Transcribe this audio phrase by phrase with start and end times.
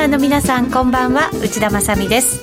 [0.00, 1.28] ナーの皆さんこんばんは。
[1.42, 2.42] 内田まさです。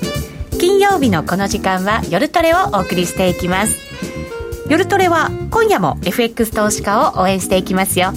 [0.60, 3.76] 金曜日のこの時間は夜トレをお送りしていきます。
[4.68, 8.12] 夜トレは今夜も FX 投資家を応援していきますよ。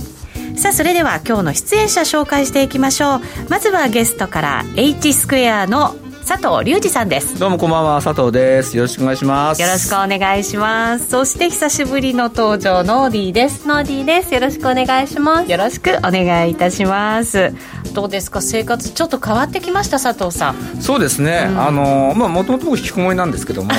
[0.56, 3.22] さあそれでは今日の出演者紹介していきましょう。
[3.50, 5.96] まずはゲストから H スクエアの
[6.28, 7.40] 佐藤隆二さんです。
[7.40, 8.78] どうもこんばんは佐藤です。
[8.78, 9.62] よろしくお願いします。
[9.62, 11.10] よろしくお願いします。
[11.10, 13.68] そして久しぶりの登場ノーディーです。
[13.68, 14.36] ノーディーです。
[14.36, 15.52] よろしくお願いします。
[15.52, 17.52] よろしくお願いいたします
[17.94, 18.42] どうですか？
[18.42, 20.82] 生活ちょっと変わってきました佐藤さん。
[20.82, 23.72] そうですね、うん、あのまあもともと僕引きこもりなんですけども。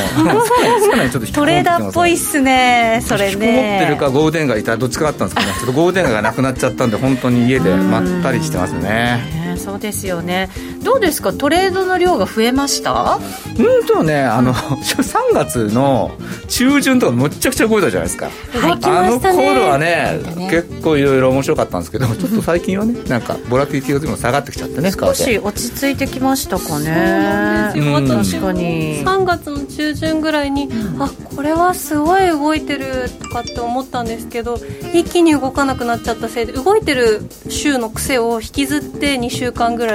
[1.32, 3.34] トレーダーっぽいっすねそれね。
[3.34, 10.50] 引きこもってるかゴールデン街いたらどっちかあったんですけど、ね、ちょっとゴールデン街がなくなっちゃったんで本当に家でまったりしてますねそうですよね。
[10.82, 11.32] どうですか？
[11.32, 13.18] トレードの量が増えました？
[13.58, 16.12] うんとねあの、 3月の
[16.48, 18.30] 中旬とかむっちゃくちゃ動いたじゃないですか、は
[18.70, 27.72] い、あの頃はね、ね、結構いろいろ面白かったんですけど ちょっと最近はねなんかボラティティがも下がってきちゃってね少し落ち着いてきましたかね。
[27.74, 29.04] そうなんですよ、確かに。
[29.04, 34.58] 3月の中旬ぐらいに、うん、あこれはすごい動いてるとかって思ったんですけど
[34.92, 39.94] 一気に動かなくなっちゃったせいで動いてる週の癖を引きずって2週間ぐら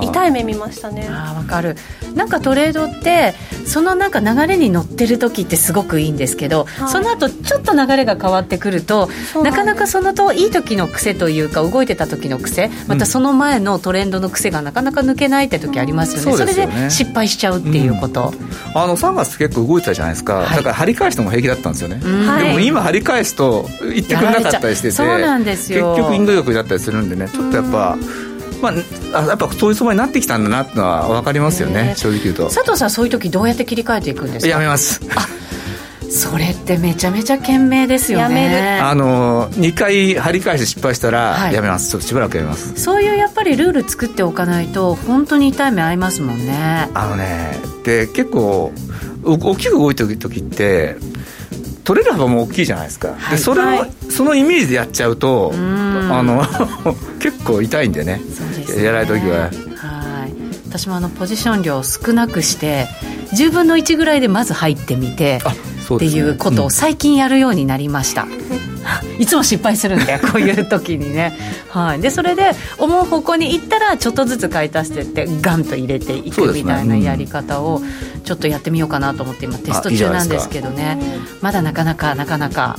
[0.00, 1.08] い痛い目見ましたね。
[1.10, 1.76] あわかる。
[2.14, 3.34] なんかトレードって
[3.66, 9.08] そのなんか流れに乗ってる時ってすごくいいんですけど、はい、その後ちょっと流れが変わってくると
[9.42, 18.32] なかなかそのといい時の癖というか動いてた時の癖またその前のトレンドの癖がなかなか抜けないって時ありますよね、うん、それで失敗しちゃうっていうこと、
[18.74, 25.94] うん、あの3月結構動いてたじゃないですか、はい、だから張り返しても平気だったんですよね、はい、でも今張り返すと言ってくれなかったりしててそうなんですよ。
[25.94, 27.96] 結局インド欲になったりするんでねちょっとやっぱ、
[28.60, 32.44] まあ、やっぱそういう相場になってきたんだなってのは分かりますよね、正直言うと。
[32.44, 34.50] 佐藤さんそういう時どうやって切り替えていくんですか？
[34.50, 35.00] やめます。
[35.16, 35.26] あ
[36.10, 38.80] それってめちゃめちゃ賢明ですよね。
[38.80, 42.74] あの2回張り返して失敗したらやめます、はい、しばらくやめます。
[42.82, 46.88] そういうやっぱりルール作っておかないと本当に痛い目合いますもんね。
[46.94, 48.72] あのねで結構
[49.22, 50.96] 大きく動いてる時って
[51.88, 56.44] 取れる幅も大きいじゃないですか、はい、でそれを、はい、そのイメージでやっちゃうとあの
[57.18, 58.20] 結構痛いんでね。
[58.66, 58.84] でね。
[58.84, 59.38] やらない時は。
[59.38, 59.52] はい。
[60.68, 62.88] 私もあのポジション量少なくして
[63.32, 65.40] 10分の1ぐらいでまず入ってみて
[65.94, 68.28] っていうことを最近やるようになりました、
[69.18, 71.36] いつも失敗するんで こういう時にね、
[71.68, 77.82] はい、でそれで思う方向に行ったらちょっとずつ買い足してってガンと入れていくみたいなやり方を
[78.24, 80.98] ちょっとやってみようかなと思って今テスト中なんですけどね。
[81.40, 82.78] まだなかなかなかなか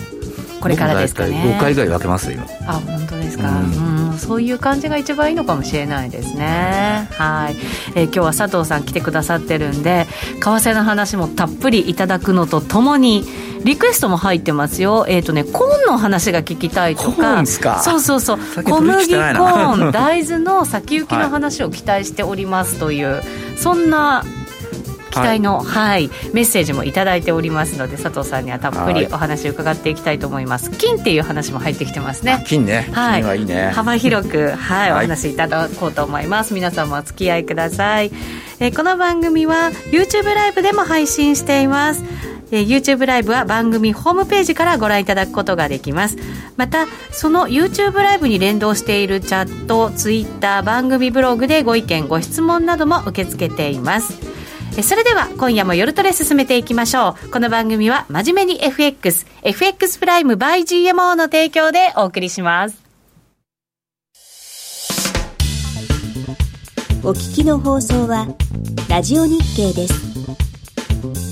[0.60, 1.56] これからですかね。
[1.58, 2.42] 5回ぐらい分けますよ。
[2.68, 7.08] あ本当ですか、うん、うん、そういう感じが一番いいのかもしれないですね。
[7.12, 7.56] はい、
[7.96, 10.08] えー、今日は佐藤さん来てくださってるんで
[10.40, 13.24] 為替の話もたっぷりいただくのとともに
[13.64, 15.06] リクエストも入ってますよ。
[15.08, 17.44] えっ、ー、とねコーンの話が聞きたいとか。
[17.82, 18.40] そうそうそう。
[18.64, 23.24] 小麦コーン大豆の先行きの話を期待しておりますという、はい、
[23.58, 24.39] そんな期
[25.20, 30.72] 待の、はい、はい、メッセージも頂いておりますので佐藤さんにはたっぷりお話を伺っていきたいと思います。
[30.72, 32.44] 金っていう話も入ってきてますね。
[32.48, 32.90] 金ね。
[32.92, 33.22] はい。
[33.22, 33.72] 金はいいね。
[33.74, 36.54] 幅広く、はい、お話いただこうと思います。
[36.54, 38.12] 皆さんもお付き合いください、
[38.60, 42.04] えー、この番組は YouTube ライブでも配信しています。
[42.52, 46.18] えー、YouTube ライブは番組ホームページからご覧いただくことができます。
[46.60, 54.29] またその YouTube ライブに連動しているチャット Twitter 番組ブログでご意見ご質問なども受け付けています
[54.84, 57.32] それでは今夜も夜トレ進めていきましょう。
[57.32, 62.78] この番組は真面目に FXFX プライム by GMO の提供でお送りします。
[67.04, 68.28] お聞きの放送は
[68.90, 71.29] ラジオ日経です。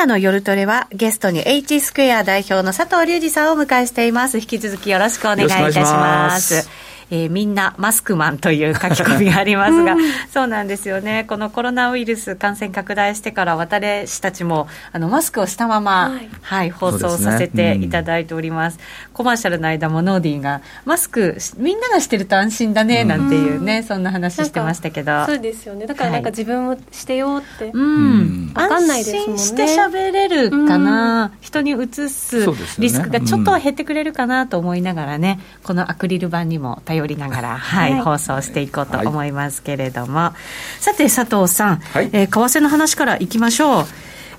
[0.00, 4.38] 夜の夜トレはゲストに H スクエア代表の佐藤隆二さんをお迎えしています。
[4.38, 6.70] 引き続きよろしくお願いいたします。
[7.10, 9.96] えー、みんなマスクマンという書き込みがありますが、
[10.32, 18.78] そうなんですよね、このコロナウイルス感染拡大してから、私たちもあのマスクをしたまま、はい、はい、放送させていただいております。
[19.08, 25.26] うん、コマーシャルの間もノーディーが、マスク、みんながしてると安心だねなんていうね、うん、そんな話してましたけど。
[25.26, 28.86] そうですよね、だからなんか自分もしてよって、はい、うん、分かん。
[28.86, 29.32] ないですもんね。
[29.32, 32.46] 安心して喋れるかな、人にうつす
[32.78, 40.34] リスクがちょっとは減ってくれるかなと思いながらね、このアクリル板にも頼りながら、はい、はい、放送していこうと思いますけれども、は
[40.78, 43.84] い、さて佐藤さん、はい、えー、為替の話からいきましょう。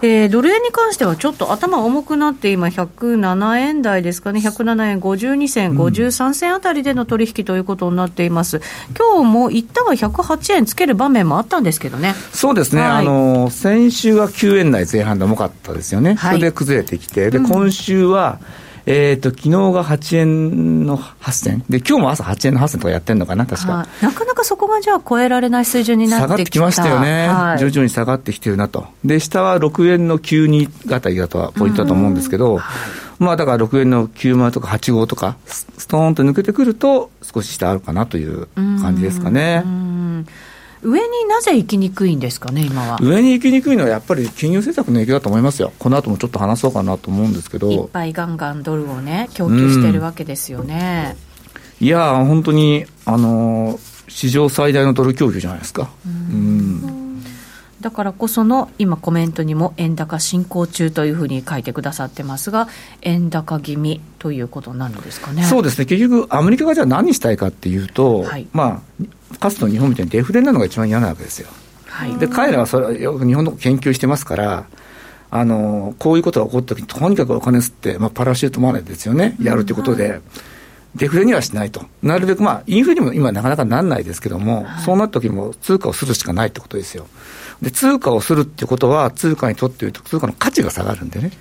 [0.03, 4.39] えー、ドル円に関してはちょっと頭重くなって今107円台ですかね。
[4.39, 8.61] 107円52銭、53銭あたりでの取引ということになっています。
[8.97, 12.15] 今日も一旦は108円つける場面もあったんですけどね。
[12.33, 17.29] そうですね、はい、あの先週は9円台前半で重かったですよね、はい、それで崩れてきて。
[17.29, 21.63] で、今週は、うんえっ、ー、と、昨日が8円の8銭。
[21.69, 23.87] で、今日も朝8円の8銭とかやってるのかな、確か。
[24.01, 27.29] なかなかそこがじゃあ超えられない水準になって下がってきましたよね。
[27.29, 28.87] はい、徐々に下がってきてるなと。
[29.05, 32.59] で、下は6円の92あたりだとはポイントだと思うんですけど、
[33.17, 38.47] まあだから6円の90とか85とか、ストーンと抜けてくると、少し下あるかなという
[38.81, 39.63] 感じですかね。
[40.83, 42.97] 上になぜ行きにくいんですかね、今は？
[43.01, 51.15] 上に行きにくいのは、やっぱり金融政策の影響だと思いますよ、この後もちょっと話そうかなと思うんですけど、いっぱいガンガンドルをね、供給してるわけですよね。
[51.79, 55.89] いや本当に、あの史上最大のドル供給じゃないですか。
[56.05, 57.00] うん
[57.81, 62.67] だからこその今コメントにも円高進行中というふうに書いてくださってますが
[63.01, 65.43] 円高気味ということなのですかね。
[65.43, 65.85] そうですね。
[65.85, 68.81] 結局アメリカがじゃあ何したいかっていうと、はい、ま
[69.33, 71.49] あかつての日本みたいにデフレなのが一番嫌なわけですよ。
[71.87, 74.65] はい、で彼らはそれよく日本の研究してますから、
[75.29, 80.21] あのこういうことが起こったときに、とにかくお金吸って、まあ、パラシュートマネーですよね、やるということで、はい、
[80.95, 87.07] デフレにはしないと、なるべく、まあ、インフレにも今、なかなかなんないですけども、はい、そうなった時も通貨をするしかないってことですよ。
[87.61, 91.31] で、通貨をするっていうことは、通貨にとっていうと、通貨の価値が下がるんでね。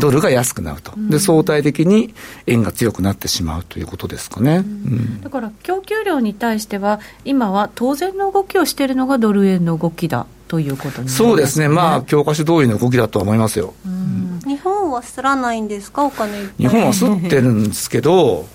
[0.00, 2.12] ドルが安くなると、で相対的に
[2.46, 18.46] 円が強くなってしまうということですかね、うん、だから供給量に対しては、今は当然の動きをしているのがドル円の動きだということに、ね、そうですね、まあ、教科書通りの動きだとは思いますよ、うん、日本はすらないんですか、お金日本はすってるんですけど、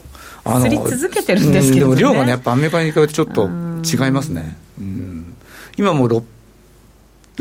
[0.43, 3.49] あのり続けてるんですけど、ね、でも量がね、やっぱアメリカに比べてちょっと
[3.83, 4.57] 違いますね。
[4.79, 5.35] うん、
[5.77, 6.23] 今も6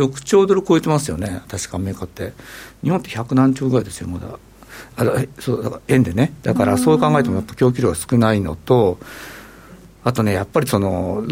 [0.09, 2.33] 兆ドル超えてますよね、確かアメリカって。
[2.83, 4.39] 日本って100何兆ぐらいですよ、まだ。
[4.97, 5.05] あ
[5.39, 8.99] そうだから円でね、だからそう考えてもやっぱ供給量が少ないのと、
[10.05, 11.25] あとね、やっぱりその、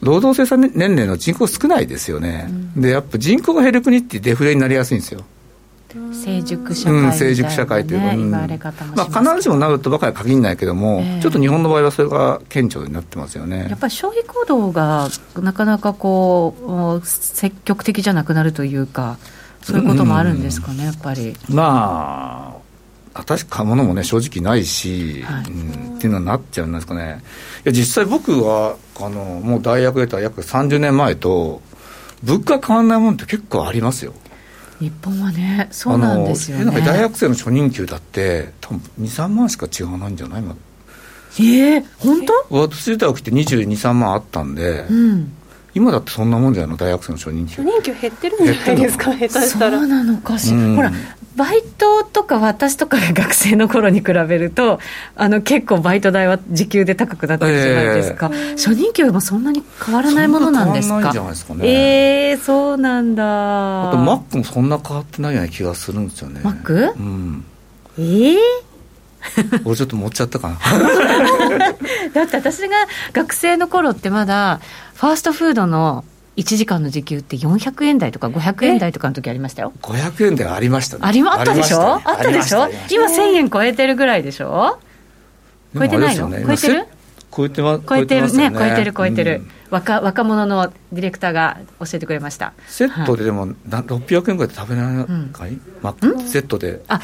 [0.00, 5.24] 労働生産年齢の人口少ないですよね、うん、でやっぱ人口が減る国ってデフレになりやすいんですよ。
[5.94, 8.30] 成熟社会、ね、うん、成熟社会というか、うん。
[8.30, 13.66] まあ、必ずしもなるとばかりは限らないけども、えー、ちょっと日本の場合はそれが顕著になってますよね。
[13.70, 19.16] やっぱり消費行動がなかなかこう積極的じゃなくなるというか
[19.62, 21.34] そういうこともあるんですかね、やっぱり。
[21.48, 22.54] ま
[23.14, 27.22] あ確か買うものもね正直ないし、はい、うん、っていうのはなっちゃうんですかね。
[27.64, 31.62] いや実際僕はあのもう大学出た約30年前と
[32.22, 34.12] 物価変わらないものって結構ありますよ
[34.80, 36.80] 日本はねそうなんですよね。
[36.80, 40.44] 大学生の初任給だって多分23万しか違わないんじゃない
[41.40, 42.32] ええー、本当？
[42.50, 45.32] 私出た時って223万あったんで、うん、
[45.78, 46.76] 今だってそんなもんじゃないの？
[46.76, 47.62] 大学生の初任給。
[47.62, 49.12] 初任給減ってるんじゃないですか？
[49.12, 49.78] 下手したら。
[49.78, 50.92] そうなのかしら、うん、ほら
[51.36, 54.80] バイトとか私とかが学生の頃に比べると
[55.14, 60.94] あの結構バイト代は時給で高くなってるじゃないですか、えー、初任給もそんなに変わらないものなんですか？
[60.96, 61.68] 変わらないんじゃないですかね。
[61.68, 63.88] ええー、そうなんだ。
[63.88, 66.40] あとマックもそんな変わってないような気がするんですよね。
[66.42, 67.44] マックうん。
[67.98, 68.38] ええー？
[69.64, 70.58] 俺ちょっと持っちゃったかな。
[72.14, 72.76] だって私が
[73.12, 74.60] 学生の頃ってまだ
[74.94, 76.04] ファーストフードの
[76.36, 79.72] 1時間の時給って400円台とか500円台とかの時ありましたよ。
[79.82, 81.02] 500円台ありましたね。
[81.04, 81.94] ありあったでしょ？
[81.94, 82.68] あ,、ったでしょ？
[82.90, 84.78] 今1000円超えてるぐらいでしょ？
[85.76, 86.86] 超えてないの、ね、超えてる？
[87.34, 88.32] 超えてま超えてる？
[88.32, 88.52] ね。
[88.52, 92.52] 超えてる超えてる、うん、若若者のディレクターが教えてくれました。
[92.68, 96.28] セットででも、はい、600円ぐらいで食べられないかい、うん、マック？
[96.28, 96.82] セットで。
[96.88, 97.00] あ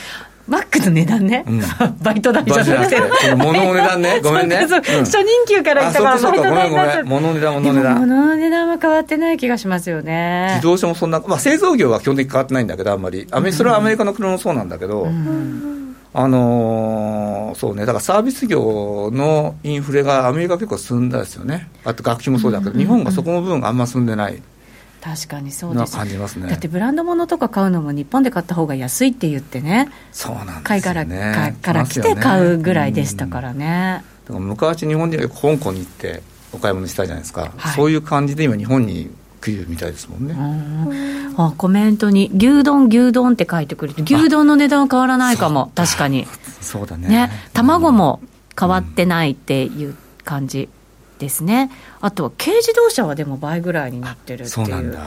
[0.46, 1.60] マックの値段ね、うん、
[2.02, 4.66] バイト代じゃなくて、物の値段ね、 ごめんね。
[4.66, 8.00] 初任給から言ったから、バイト代になっ物の値段、物の値段。
[8.00, 10.52] 物の値段は変わってない気がしますよね。
[10.56, 24.42] 自動車もそんな、まあ、製造業は基本的に変わってないんだけど、あんまり、アメそれはアメリカの車もそうなんだけど、うん、あのー、そうね、だからサービス業のインフレがアメリカ結構進んだですよね、あと学費もそうだけど、日本がそこの部分があんま進んでない。
[25.04, 25.94] 確かにそうです。
[25.94, 29.90] 感じますねだってブランド物とか買うのも日本で買った方が安いって言ってね。
[30.12, 36.22] そうなん海外からから来て買うぐらいでしたからね、から昔日本人が香港に行って
[36.54, 39.10] お買い物したじゃないですか、はい、そういう感じで今日本に
[39.42, 40.34] 来るみたいですもんね。
[41.36, 45.70] あコメントに「牛丼牛丼」って書いてくれて牛丼の値段は変わらないかも。
[45.74, 46.26] 確かに。
[46.62, 47.08] そうだね。
[47.08, 47.30] ね。
[47.52, 48.20] 卵も
[48.58, 49.94] 変わってないっていう
[50.24, 50.70] 感じ
[51.24, 54.98] ですね、あとは軽自動車はでも倍ぐらいになってるっていう。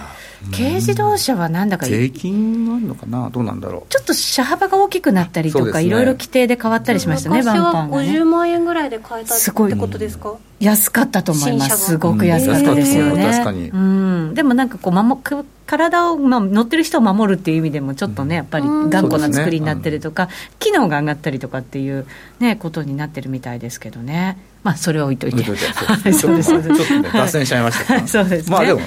[0.52, 3.30] 軽自動車はなんだか税金があるのかな？
[3.32, 3.92] どうなんだろう？
[3.92, 11.86] ちょっと車幅が大きくなったりとか、ね、いろいろ規定で変わったりしましたね、昔は50万円ぐらいで買えたってことですか安かったと思います。
[11.86, 15.22] すごく安かったですよね、確かに、うん、でもなんかこう守
[15.66, 22.06] 体を、まあ、乗ってる人を守るっていう意味でもちょっとねやっぱり頑固な作りになってるとか、機能が上がったりとかっていう、
[22.40, 25.44] ね、ことになってるみたいですけどねまあそれは置いといて。
[26.14, 26.50] そうです。
[26.50, 28.82] ちょっとね脱線しちゃいました、そうです、まあでも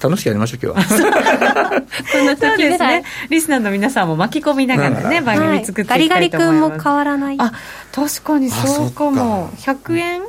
[0.00, 1.82] 楽しくやりましょう今日は。
[2.12, 7.36] こんな時ですね、リスナーの皆さんも巻き込みながらね、番組作っていきたいと思います、ガリガリ君も変わらない。
[7.38, 7.52] あ
[7.92, 8.38] 確か。
[8.38, 9.10] にそうか。
[9.10, 10.22] も100円？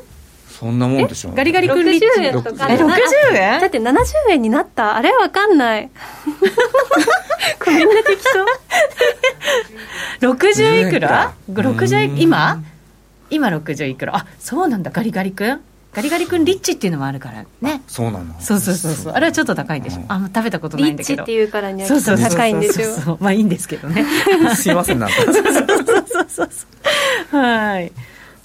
[0.59, 2.67] そんなもんでしょガリガリ君リッチ円とか。
[2.69, 2.89] え60
[3.35, 3.59] 円？
[3.61, 3.95] だって70
[4.31, 4.95] 円になった。
[4.95, 5.89] あれわかんない。
[7.67, 8.23] みんな適
[10.21, 10.33] 当。
[10.33, 12.63] 60いくら？60今？
[13.29, 14.15] 今60いくら。
[14.17, 14.91] あそうなんだ。
[14.91, 15.59] ガリガリ君。
[15.93, 17.81] ガリガリ君リッチっていうのもあるからね。
[17.87, 18.39] そうなの？
[18.39, 19.13] そうそうそうそう。
[19.13, 21.23] あれはちょっと高いんでしょ、うん、あ食べたことないんだけど。
[21.23, 23.17] リッチっていうからにはそうそう高いんでしょ？
[23.19, 24.05] まあいいんですけどね。
[24.55, 25.15] すいませんなんか。
[25.15, 26.67] そうそうそうそ
[27.33, 27.91] うはい。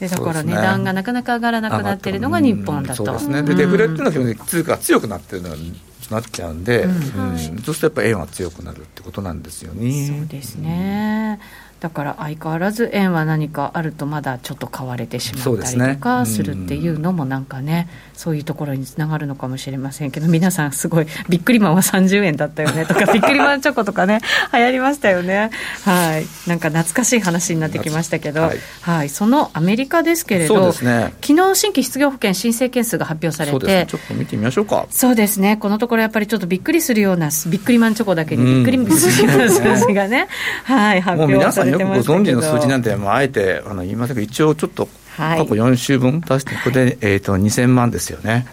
[0.00, 3.42] でだから値段がなかなか上がらなくなってるのが日本だと、そうですね。
[3.42, 5.56] でデフレっていうのは基本的に通貨が強くなってるのは
[6.10, 6.64] なっちゃうん。
[6.64, 10.06] で、うん、そうするとやっぱ円は強くなるってことなんですよね。
[10.06, 24.20] そうですね、うんだから相変わらず円は何かあるとまだちょっと買われてしまったりとかするっていうのもなんかねそういうところにつながるのかもしれませんけど皆さんすごいビックリマンは30円だったよねとかビックリマンチョコとかね
[24.54, 25.50] 流行りましたよね。
[25.84, 26.26] はい。
[26.48, 34.86] なんか懐かしい話になってきましたけど、はい、はい、そのアメリカですけれど、ね、昨日新規失業保険申請件数が発表されて、ね、ちょっと見てみましょうか。
[34.90, 35.56] そうですね。
[35.56, 40.28] このところやっぱりちょっとびっくりするようなビックリマンチョコだけにびっくりするような数字がね、
[40.64, 48.46] はい発表されてよくご存知の数字なんて、もうあえてあの言いませんが、一応ちょっと、過去4週分出して、ここで、 えーと、2000万ですよね。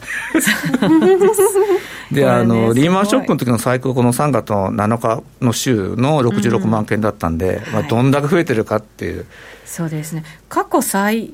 [2.12, 9.26] で、あの、リーマンショックの時の最高、この3月の7日の週の66万件だったんで、うん、まあ、どんだけ増えてるかっていう。
[9.66, 10.24] そうですね。
[10.50, 11.34] 過去最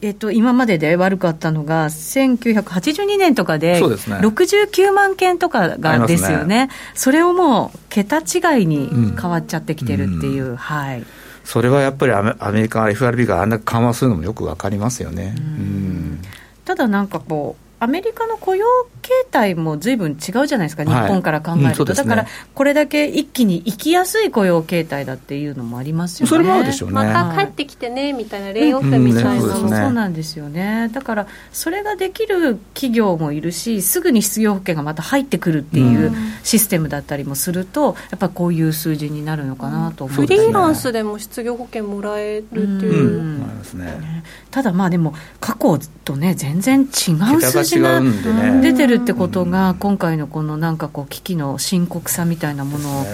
[0.00, 6.70] えっと、今までで悪かったのが、1982年とかで、69万件とかがですよね、ね。
[6.94, 8.88] それをもう、桁違いに
[9.20, 11.04] 変わっちゃってきてるっていう、うん、はい。
[11.48, 15.34] それはやっぱりアメリカ、FRB があんな緩和するのもよく分かりますよね。
[15.36, 16.22] うん、
[16.66, 18.66] ただなんかこうアメリカの雇用
[19.08, 26.28] 形態もずいぶん違うじゃないですか、日本から考えると、はいうんね、だからこれだけ一気に生きやすい雇用形態だっていうのもありますよね。
[26.28, 26.94] それもあるでしょうね。
[26.94, 36.12] また帰ってきてねみたいな、レイオフみたいな、うんうんそうそうなんですよね、だからそれができる企業もいるし、すぐに失業保険がまた入ってくるっていう
[36.42, 43.18] システムだったりもすると、やっぱりこういう数字になるのかなと思う、フリーランスでも失業保険もらえるっていう。
[43.18, 43.38] うん。
[44.50, 46.84] ただまあでも過去とね全然違
[47.36, 48.00] う数字が
[48.60, 53.04] 出てるってことが今回のこのなんかこう危機の深刻さみたいなものを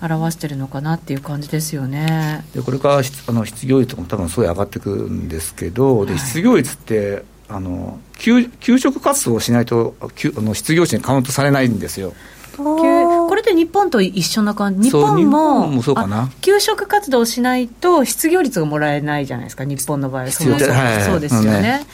[0.00, 2.44] 表してるのかなっていう感じですよね。
[2.54, 10.08] でこれからあの失業率も多分すごい上がってくるんですけど、で失業率ってあの給給食活動をしないとあ
[10.40, 12.14] の失業者にカウントされないんですよ。
[12.56, 16.30] これで日本と一緒な感じ、日本ももそうかな。
[16.42, 20.30] 給食活動をしないと失業率がもらえないじゃないですか、日本の場合は。
[20.30, 21.60] そもそも、はい、そうですよね。
[21.62, 21.86] ね。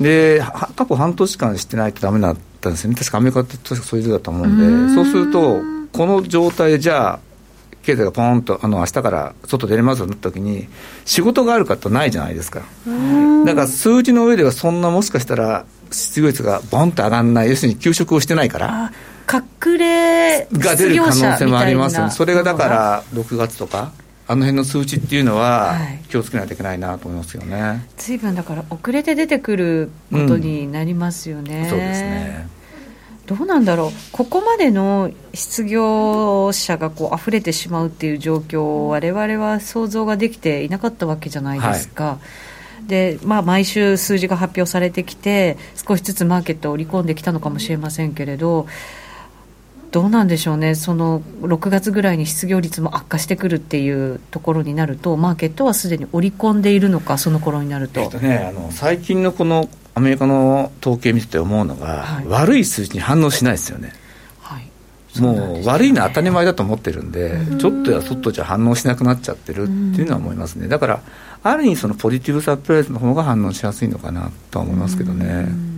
[0.00, 0.40] で
[0.76, 5.60] 過去半年間してないとだめだったんですよね、確かアメリカって確かそういうだと思うんで、そうすると、
[5.92, 7.18] この状態でじゃあ、
[7.82, 10.68] 経済がポーンとあの明日から外出れますよなった時に、
[11.04, 12.62] 仕事があるかとないじゃないですか。
[13.44, 18.92] だから数字の上ではそんなもしかしたら失業率がボンと上がらない、要するに休職をしてないから。
[19.32, 23.92] 隠れが出る可能性もありますよね、それがだから6月とか、
[24.26, 25.76] あの辺の数値っていうのは、
[26.08, 27.86] 気をつけないといけないなと思いますよね。
[27.96, 31.62] ずいぶんだから遅れて出てくることになりますよね。
[31.62, 32.48] うん、そうですね
[33.26, 42.04] どうなんだろう、ここまでの失業者がこう溢れてしまうっていう状況を、われわれは想像ができていなかったわけじゃないですか。
[42.04, 42.18] はい
[42.86, 48.66] で、まあ、毎週数字が発表されてきて、少しずつマーケットを織り込んできたのかもしれませんけれど、
[49.92, 58.00] どうなんでしょうね、その6月ぐらいに失業率も悪化してくるっていうところになると、マーケットはすでに織り込んでいるのか、その頃になると。
[58.00, 63.92] えっとね、あの最近のこのアメリカの統計見てて思うのが、はい、悪い数字に反応しないですよね。
[64.40, 71.02] はい、もう悪いのは当たり前だと思ってるんで、ちょっとやそっとじゃ反応しなくなっちゃってるっていうのは思いますね、だから、
[71.42, 75.71] ある意味、そのポジティブサプライズの方が反応しやすいのかなとは思いますけどね。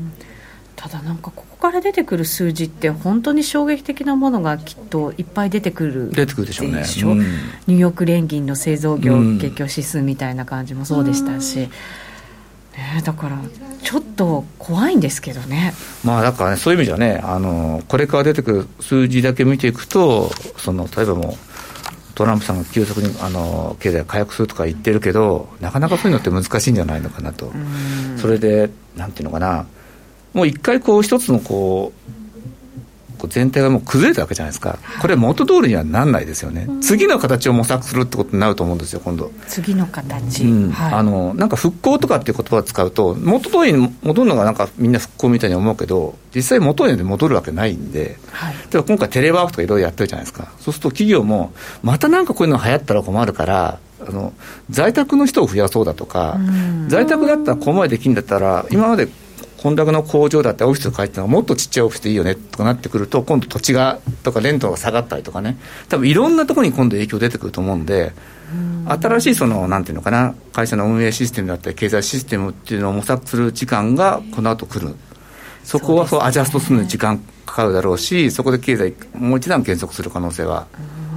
[0.77, 6.83] ただなんかここから出てくる数字って本当に衝撃的なものがきっといっぱい出てくる出てくるでしょうね、
[7.19, 7.25] うん、
[7.67, 11.71] ニューヨーク連銀の製造業景況指数みたいな感じもそうでしたし、ね、
[13.05, 13.39] だから
[13.83, 15.75] ちょっと怖いんですけどね。
[16.03, 21.35] まあだからね、そういう意味じゃね、あのこれから出てくる数字だけ見ていくと、その例えばもう、
[22.15, 27.53] トランプさんが急速にあの経済を回復するとか言ってるけど、なかなかそういうのって難しいんじゃないのかなと、
[28.17, 29.67] それで、なんていうのかな、
[30.35, 32.11] もう一回こう一つのこう
[33.29, 39.31] 全体がもう崩れたわけじゃないですか、これ、元通りにはなんないですよね、次の形を模索するってことになると思うんですよ、今度。
[39.49, 40.71] 次の形、うん。
[40.71, 54.35] はい、あのなんか復興とかっていう言葉を使うと、元通りに戻るのがなんかみんな復興みたいに思うけど、実際、元に戻るわけないんで、はい、例えば今回、テレワークとかいろいろやってるじゃないですか、そうすると企業も、またなんかこういうのが流行ったら困るから、あの
[54.69, 56.39] 在宅の人を増やそうだとか、
[56.89, 59.09] 在宅だったらここまでできるんだったら、今まで
[59.65, 65.57] 本宅の工場だってオフィスを変えてのもっとちっちゃいオフィスでいいよねとかなってくると、今度土地がとかレントが下がったりとかね、
[65.89, 68.13] 多分いろんなところに今度影響出てくると思うんで、
[68.87, 74.95] 新しいその、なんていうのかな、会社の運営システムだったり、経済システムっていうのを模索する時間がこの後来る。
[75.65, 80.67] そこはそうアジャストするのに時間かかるだろうし、そこで経済、もう一段減速する可能性は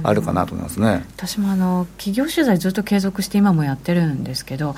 [0.02, 1.04] あるかなと思いますね。
[1.16, 4.74] 私もあの企業取材ずっと継続して今もやってるんですけど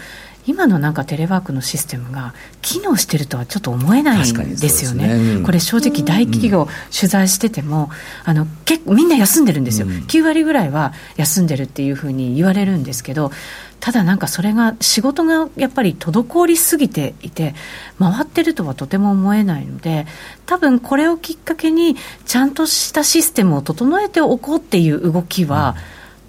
[0.50, 5.34] 今のなんかテレワークのシステムが機能してるとはちょっと思えないんですよね、ね。
[5.36, 7.88] うん、これ正直大企業取材してても、
[8.24, 13.30] あの結構みんな休んでるんですよ、うん、9割ぐらいは休んでるっていうふうに言われるんですけど
[13.78, 17.54] ただなんかそれが仕事がやっぱり滞りすぎていて
[18.00, 20.06] 回ってるとはとても思えないので
[20.46, 25.76] 多分これをきっかけにちゃんとしたシステムを整えておこうっていう動きは、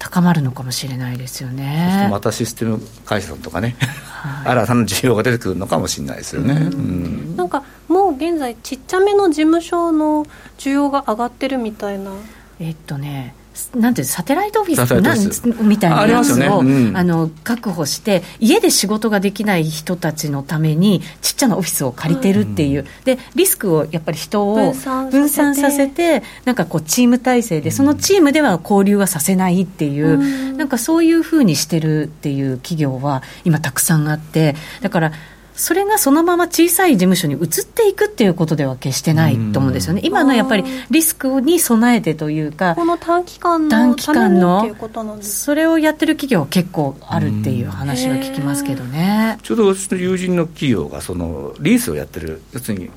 [0.02, 2.08] 高まるのかもしれないですよね。
[2.10, 6.54] またシステム改善とかね、はい、新たな需要が出てくるのかもしれないですよね。
[6.54, 10.26] うん、なんかもう現在ちっちゃめの事務所の
[10.58, 12.10] 需要が上がってるみたいな。
[12.58, 13.36] えっとね
[13.74, 24.72] なんていうサテライトオフィスなんみたいなやつをあ、ねうん、あの確保して家で仕事ができない人たちのためにちっちゃなオフィスを借りてるっていう、うん、でリスクをやっぱり人を
[25.10, 26.22] 分散させて。
[26.44, 35.12] なんかこうチーム体制でそのチームでは交流はさせないっていう、うん、なんかそういうふうにしてるっていう企業は今たくさんあってだから
[35.54, 44.74] それがそのまま小さい事務所に移っていくっていうことでは決してないと思うんですよね、今のやっぱりリスクに備えてというか、この短期間の短期間の
[45.20, 49.38] それをやってる企業は結構あるっていう話は聞きますけどね。
[49.42, 52.90] ちょうど私の友人の企業がそのリースをやってる、要するに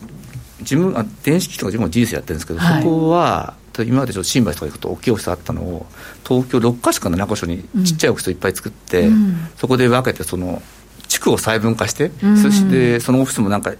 [0.59, 5.85] 自分あ電子機器とか自分もリースやってるんですけど、はい、そこは、今までちょっと新橋とか行くと大きいオフィスあったのを
[6.25, 10.61] 東京6か所か7か所にちっちゃいオフィスをいっぱい作って、うん、そこで分けてその
[11.15, 13.73] 地区を細分化して、うん、そしてそのオフィスもなんか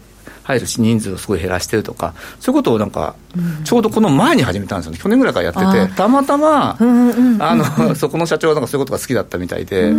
[0.43, 3.15] 入るし人数をすごい減らしてるとかそういうことをなんか、
[3.63, 5.00] ちょうどこの前に始めたんですよね。
[5.00, 9.91] 去年ぐらいからやっててたまたま、あの そこの社長はなんかそういうことが好きだったみたいで、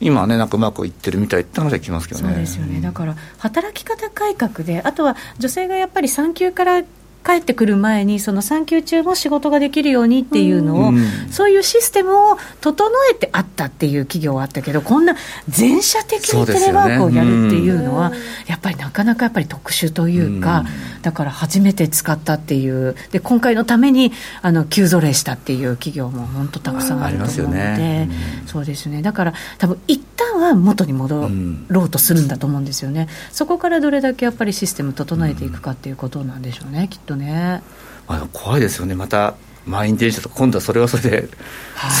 [0.00, 2.28] 今ねなんかうまくいってるみたいって話は聞きますけどね。
[2.30, 2.80] そうですよね。
[2.80, 6.82] だから働き方改革であとは女性がやっぱり産休から
[7.24, 15.14] 帰ってくる前に、その産休中も仕事ができるようにっていうのを、うん、そういうシステムを整えてあったっていう企業はあったけど、こんな
[15.48, 20.60] 全社的にテレワークをやるっていうのは、ねうん、やっぱりなかなかやっぱり特殊というか、
[20.96, 28.10] うん、だから初めて使ったっていう、で今回のためにあの急ぞれしたっていう企業も本当たくさんあると思うので、ね、
[28.46, 31.30] そうですね、だから多分一旦は元に戻
[31.68, 37.11] ろうとするんだと思うんですよね、そこからどれだけやっぱりシステム整えていくかっていうことなんでしょうね、きっと。
[37.12, 37.62] とね。
[38.08, 39.34] あ怖いですよね、また
[39.66, 41.28] 満員電車とか、今度はそれはそれで、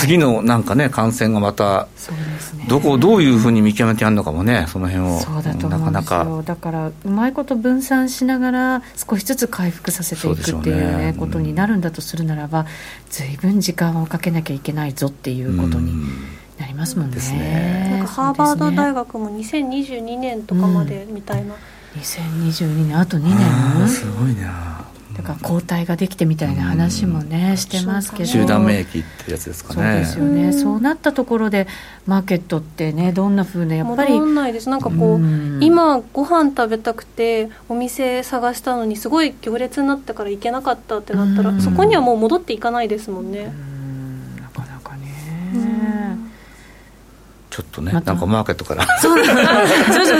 [0.00, 1.86] 次のなんかね、感染がまた、
[2.68, 6.42] どこをどういうふうに見極めてやるのかもね、その辺を、そうだと思うんですよ。
[6.44, 11.14] だから、うまいこと分散しながら、少しずつ回復させていくっていうね、ね。
[11.16, 12.66] ことになるんだとするならば、
[13.10, 15.92] ずいぶん時間をかけなきゃいけないぞっていうことに。
[16.58, 17.16] なりますもんね。
[17.16, 17.88] ね。
[17.90, 21.54] なんかハーバード大学も2022年とかまでみたいな。
[21.54, 23.22] うん、2022年あと2
[23.78, 23.88] 年。
[23.88, 28.24] すごいなだから抗体ができてみたいな話もね、してますけど。
[28.24, 29.82] 集団免疫ってやつですかね。
[29.82, 31.66] そうですよね、そうなったところで
[32.06, 34.70] マーケットってねどんなふうなやっぱり戻んないです。
[34.70, 43.52] なんかこう、う今ご飯食べたくてお店探したのにすごい行列になったから行けなかったってなったら、そこにはもう戻っていかないですもんね。
[44.40, 46.18] なかなかね
[47.52, 48.86] ちょっとね、なんかマーケットから。
[48.98, 49.38] そう徐々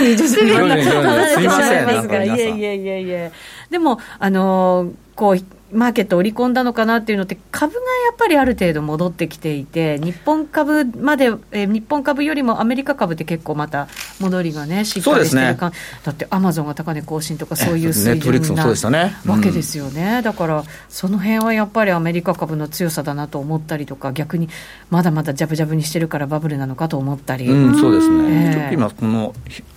[0.01, 0.83] に徐々に。
[0.83, 2.25] すみません。
[2.25, 3.31] いやいやいやいや。
[3.71, 5.37] でも、あのー、こう、
[5.73, 13.87] マーケットを織り込んだのかなっていうのって、株がやっぱりある程度戻ってきていて、日本株まで、えー、日本株よりもアメリカ株って結構また
[14.19, 24.49] 戻りがね、しっかりしてるか、ね、だってアマゾンが高値更新とか、そういう水準な、ね、わけですよね、だから、その辺はやっぱりアメリカ株の強さだなと思ったりとか、逆に
[24.89, 27.47] まだまだジャブジャブにしてるからバブルなのかと思ったり。
[27.47, 29.33] うん、そうですね、えー、今この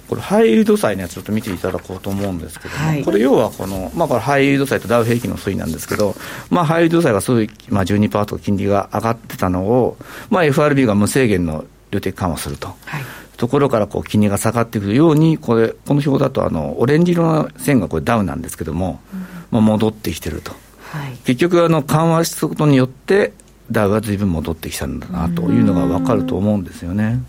[0.09, 6.15] これ、ハイイールド債のやつ、ちょっと見ていただこうと思うんですけども、はい、これ、要はこの、まあ、これ、ハイイールド債とダウ平均の推移なんですけど、
[6.51, 9.97] まあ、ハイイールド債がすごい、まあ、12%とか金利が上がってたのを、
[10.31, 12.69] まあ、FRB が無制限の量的緩和すると。
[12.85, 13.05] はい
[13.37, 20.53] ところからこう金利が下がってくるように、これ、この表だとあの、オレンジ色の線がこれダウンなんですけども、うん、まあ、戻ってきてると。
[20.91, 23.33] はい、結局あの、緩和したことによって、
[23.71, 27.21] ダウがずいぶん戻ってきたんだなというのが分かると思うんですよね。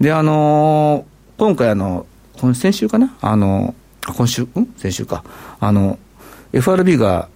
[0.00, 2.06] で、あのー、今回あの、
[2.38, 3.16] 今先週かな？
[3.20, 3.74] あの、
[4.06, 4.74] 今週、うん？
[4.76, 5.24] 先週か。
[5.60, 5.98] あの、
[6.52, 7.28] FRB が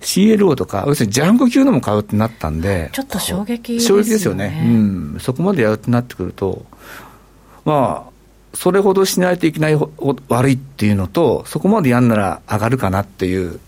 [0.00, 4.04] CLO とか、要するにジャンク級のも買うってなったんで、ちょっと衝撃ですよね。
[4.04, 4.62] 衝撃ですよね。
[4.64, 5.16] うん。
[5.20, 6.64] そこまでやるってなってくると、
[7.64, 8.10] まあ、
[8.54, 9.78] それほどしないといけない
[10.28, 13.60] 悪いっていうのと、そこまでやんなら上がるかなっていう、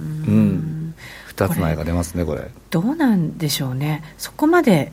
[0.00, 0.94] うん、
[1.26, 2.50] 二、つ前が出ますね、これ。
[2.70, 4.02] どうなんでしょうね。
[4.16, 4.90] そこまで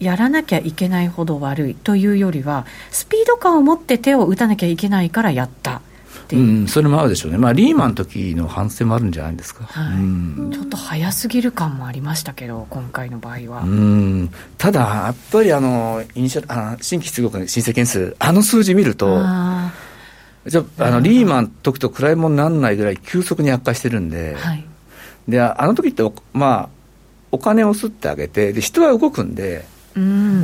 [0.00, 5.80] やらなきゃいけないほど悪いというよりは、スピード感を持って手を打たなきゃいけないからやった
[6.32, 6.36] う。
[6.36, 9.96] ん、それもあるでしょうね、まあ、リーマンの時の反省もあるんじゃないですか、はい。
[9.96, 9.98] う
[10.48, 13.62] ん、ちょっと早すぎる感もありましたけど、今回の場合は。
[13.62, 14.30] うん。
[14.58, 19.18] ただ、やっぱりあのイニシャあ新規失業申請件数、あの数字見ると、
[20.46, 24.64] じゃあのリーマンの時と比べ物にならないぐらい急速に悪化してるんで、はい、
[25.28, 26.68] であの時って、まあ、
[27.32, 29.64] お金を吸ってあげてで、人は動くんで、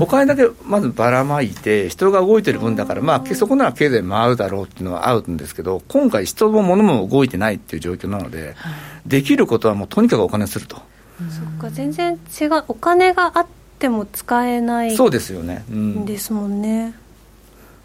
[0.01, 8.73] お金だけまずばらまいて、人が動いてる分だから、まあ、そこなら経済回るだろうっていうのは合うんですけど、今回、人も物も動いてないっていう状況なので、はい、
[9.07, 10.77] できることはもうとにかくお金すると。
[10.77, 13.47] そっか、全然違う、お金があっ
[13.79, 16.95] ても使えないそうですよね、うん、ですもんね。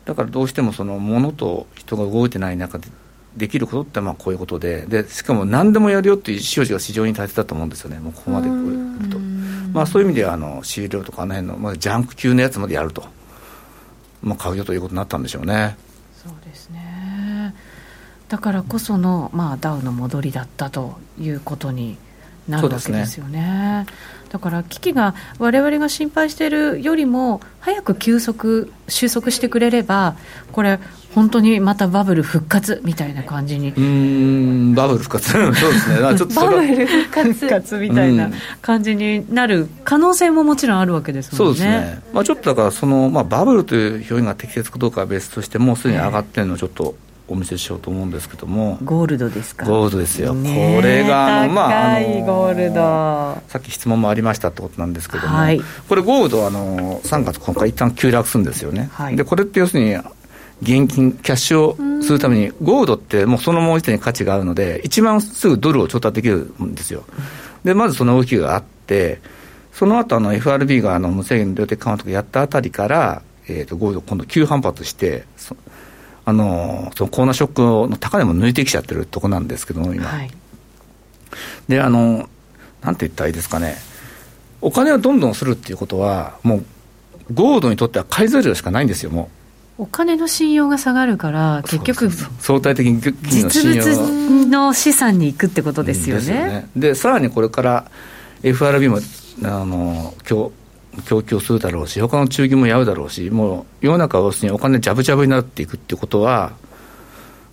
[0.05, 2.87] だからどうしてもその物と人が動いてない中で
[3.35, 8.53] できることってまあこういうことででしかも何でもやるよっていう意思表示が市場に立てたと思うんですよねもうここまで来
[9.03, 9.17] ると。
[9.77, 13.05] まあ、そういう意味ではあの C 量とかあの辺の、まあ、ジャンク級のやつまでやると、
[14.23, 15.77] まあ、買うよということになったんでしょうね。
[16.15, 17.53] そうですね
[18.27, 21.97] だからこその、まあ、ダウの戻りだったということに
[22.49, 23.85] なるわけですよね。
[24.29, 30.15] だから危機が我々が心配しているよりも早く急速収束してくれれば
[30.51, 30.79] これ
[31.17, 33.69] 本当にまたバブル復活みたいな感じに。
[33.71, 35.31] うんバブル復活。
[35.33, 35.97] そうですね。
[36.15, 38.29] ちょっとバブル復活復活みたいな
[38.61, 41.55] 感じになる可能性ももちろんあるわけですもんね。
[41.55, 46.95] そうですね、まあ、ちょっとだからその、まあ、バブルという表現が適切かどうかは別としてもうすでに上がってるのをちょっと
[47.27, 48.77] お見せしようと思うんですけども。
[48.83, 49.65] ゴールドですか？
[49.65, 50.37] ゴールドですよ、こ
[50.81, 59.95] れがあの、まあ、さっき質問もありましたってことなんですけども、はい、これゴールドあの3月今回一旦急落するんですよね、はい、でこれって要するに
[60.61, 67.03] 現金キャッシュをするためにゴールドってもうそのもう一点に価値があるので一番すぐドルを調達できるんですよ。
[67.63, 69.19] でまずその動きがあって
[69.73, 75.25] その後あの FRB があの無制限量的緩和とかやったあたりから、えー、とゴールド今度急反発して
[76.27, 80.09] あのそのコーナーショックの高値も抜いてきちゃってるとこなんですけども、今。
[80.09, 80.29] はい、
[81.69, 82.27] で、あの、
[82.81, 83.77] なんて言ったらいいですかね、
[84.59, 86.65] お金をどんどんするっていうことは、もう、
[87.33, 89.29] ゴールドにとっては買い材料しかないんですよ、も
[89.79, 89.83] う。
[89.83, 96.23] お金の信用が下がるから、結局、相対的に実物の資産に行くってことですよね。
[96.25, 97.89] で、ね、でさらにこれから
[98.43, 98.99] FRB も
[99.43, 100.51] あの今日
[101.05, 106.53] 供給するだろうし、他の中銀もやるだろうし、もう世の中はにお金じゃぶじゃぶになっていくっていうことは、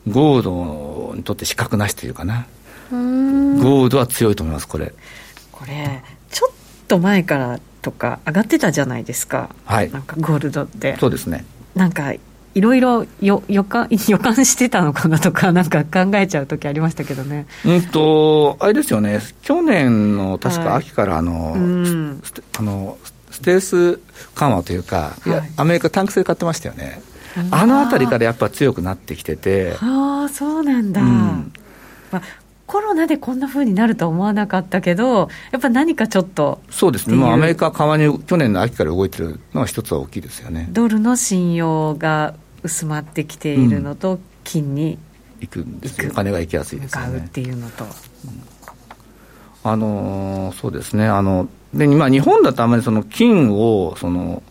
[0.09, 2.47] ゴールドにとって資格なしというかな、
[2.91, 4.93] ゴールドは強いと思います、これ。
[5.53, 6.53] これ、ちょっ
[6.89, 10.97] と前からとか、上がってたじゃないですか、はい、なんかゴールドって。
[10.99, 11.45] そうですね。
[11.75, 12.13] なんか
[12.55, 17.47] いろいろ予感 予感してたのかなとか、なんか考えちゃう時ありましたけどね。
[17.65, 21.61] うんと、あれですよね、去年の確か秋からあの、はい、
[22.59, 24.01] あのステース
[24.35, 27.03] 緩和というか、はい、アメリカ、タンク制買ってましたよね。
[27.51, 29.77] あのあたりからやっぱ強くなってきてて。
[29.81, 31.01] ああ、そうなんだ。
[31.01, 31.53] うん、
[32.13, 32.23] まあ
[32.67, 36.61] コロナでこんなふうになるとは思わなかったけど、やっぱ何かちょっと。
[36.71, 37.33] そうですね、もう。
[37.33, 40.69] アメリカ、為に去年の秋から動いてるのは一つは大きいですよね。
[40.71, 44.99] ドルの信用が薄まってきているのと、金に
[45.41, 47.25] 行くんですよ、お金が行きやすいですよね。
[47.27, 47.91] っていうのと、うん、
[49.63, 51.07] あのそうですね。
[51.07, 54.43] あので、まあ、日本だとあまりその金をその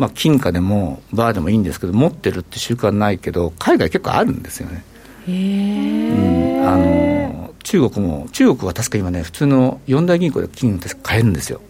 [0.00, 4.82] まあ、金貨でもバーでもいいんですけど持ってるって習慣ないけど海外結構あるんですよね。
[5.28, 11.60] うん、あの中国も中国は確か今ね普通の四大銀行で金って買えるんですよ。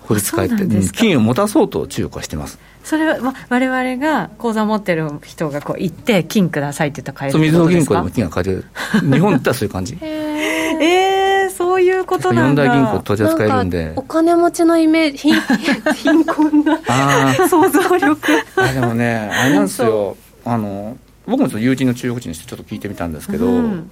[0.00, 0.92] 法律変えて。
[0.92, 2.58] 金を持たそうと中国はしてます。
[2.84, 8.64] それは、ま、我々が口座持ってる人がこう行って金くださいって言ったら買えるそう水野銀行でも金が買える。
[9.02, 9.98] 日本だったらそういう感じ。
[10.00, 11.17] えー、
[11.78, 12.64] そういうことなんだ。
[12.64, 13.92] 四大銀行取り扱えるんで。
[13.94, 15.30] お金持ちのイメージ
[16.02, 16.76] 貧困な
[17.48, 18.18] 想像力。
[18.56, 20.16] あでもねあれなんですよ。
[20.44, 23.90] あの僕も友人の中国人にしてちょっと聞いてみたんですけど、うん、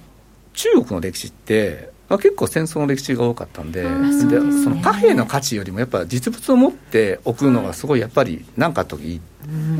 [0.53, 9.21] 中国の歴史って結構戦争の歴史が多かったんでで、その貨幣の価値よりもやっぱ実物を持っておくのがすごいやっぱり何かあった時、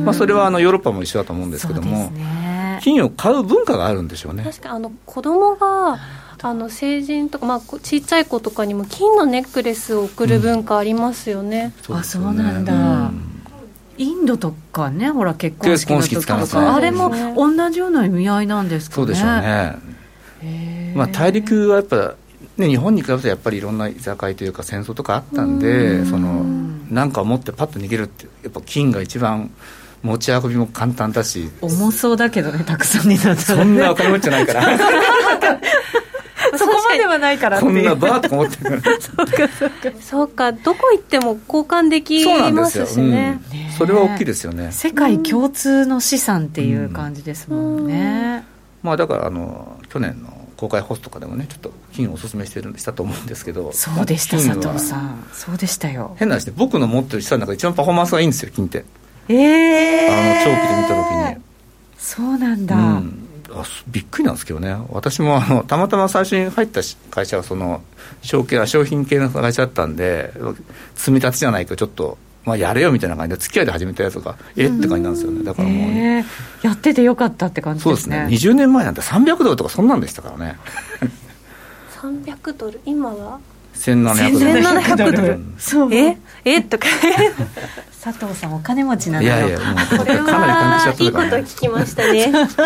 [0.03, 4.43] まあ、それはあのヨーロッパも一緒だと思うんですけども、ね、金を買う文化があるんでしょうね。
[4.43, 5.97] 確かあの子供が
[6.41, 12.77] あの成人とか、まあ、ちっちゃい子とかにも金のネックレスを送る文化ありますよね、うん、あそうなんだ、う
[13.11, 13.43] ん。
[13.97, 18.95] インドとかねほら結婚式の時とか、ね、あれも同じような意味合いなんですかね。
[18.95, 20.93] そうでしょうね。
[20.95, 22.15] まあ大陸はやっぱ
[22.57, 26.43] ね、日本に比べるとやっぱりいろんな居酒屋というか戦争とかあったんでその
[26.89, 29.51] なんか持ってパッと逃げるってやっぱ金が一番
[30.01, 31.49] 持ち運びも簡単だし。
[31.61, 34.77] 重そうだけどねたくさんになったら、ね、そんなお金持ちじゃないから
[36.97, 37.37] ではない。
[37.37, 38.81] からこんなバーとか持ってる。
[38.81, 40.01] か らそうかそうか。
[40.01, 40.51] そうか。
[40.51, 43.39] どこ行っても交換できますしね。
[43.77, 44.71] そうん、それは大きいですよね。
[44.71, 48.43] 世界共通の資産っていう感じですもんね、
[48.83, 53.71] まあだからあの去年の公開ホストとかでもねちょっと金をおすすめしてるしたと思うんですけど。
[53.73, 55.23] そうでした佐藤さん。
[55.33, 56.15] そうでしたよ。
[56.17, 58.85] 変な話で僕の持ってる資産の中で一番パフォーマンスがいいんですよ金って。
[59.29, 61.47] ええー、あの長期で見た時に。
[61.97, 67.81] そうなんだ、うんあびっくりなんですけどね、私もあのたまたま最初に入った会社はその
[68.21, 70.33] 商商品系の会社だったんで、
[70.95, 74.67] 積み立てじゃないとちょっとまあ、やれよみたいな感じで付き合いで始めたやつがえ？
[74.67, 75.43] って感じなんですよね。
[75.43, 76.25] だからもう、ね、
[76.61, 78.15] やっててよかったって感じですね。
[78.19, 78.53] そうですね。
[78.53, 80.57] 20年前なんて300ドルとかそんなんでしたからね。
[81.99, 82.79] 300ドル？
[82.85, 83.41] 今は？
[83.77, 85.93] 1700ドルドルそう。
[85.93, 86.17] え？
[86.45, 86.61] え？
[86.61, 86.87] とか。
[88.03, 89.47] 佐藤さんお金持ちなんだよ。
[89.49, 92.31] いやいやもうこれはかなり関係しちゃってるから、ね、いいこと聞きましたね。
[92.31, 92.65] だか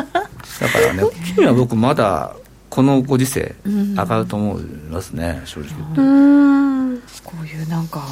[0.88, 1.04] らね
[1.36, 2.36] 金は僕まだ
[2.70, 6.02] このご時世上がると思いますね、正直言って。
[6.02, 7.02] うん。
[7.24, 8.04] こういうなんか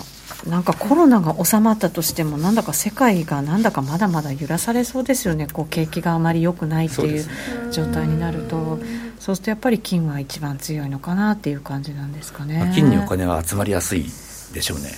[0.47, 7.25] なんかコロナが収まったとしても、なんだか世界がなんだかまだまだ揺らされそうですよね、こう景気があまり良くないっていう
[7.71, 8.79] 状態になると、
[9.19, 12.71] そうするとやっぱり金は一番強いのかなっていう感じなんですかね。
[12.73, 14.05] 金にお金は集まりやすい
[14.53, 14.91] でしょうね。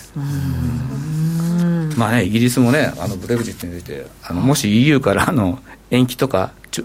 [1.98, 6.82] まあね、イギリスもね、あのブレグジットについて、あのもし EU からあの延期とかし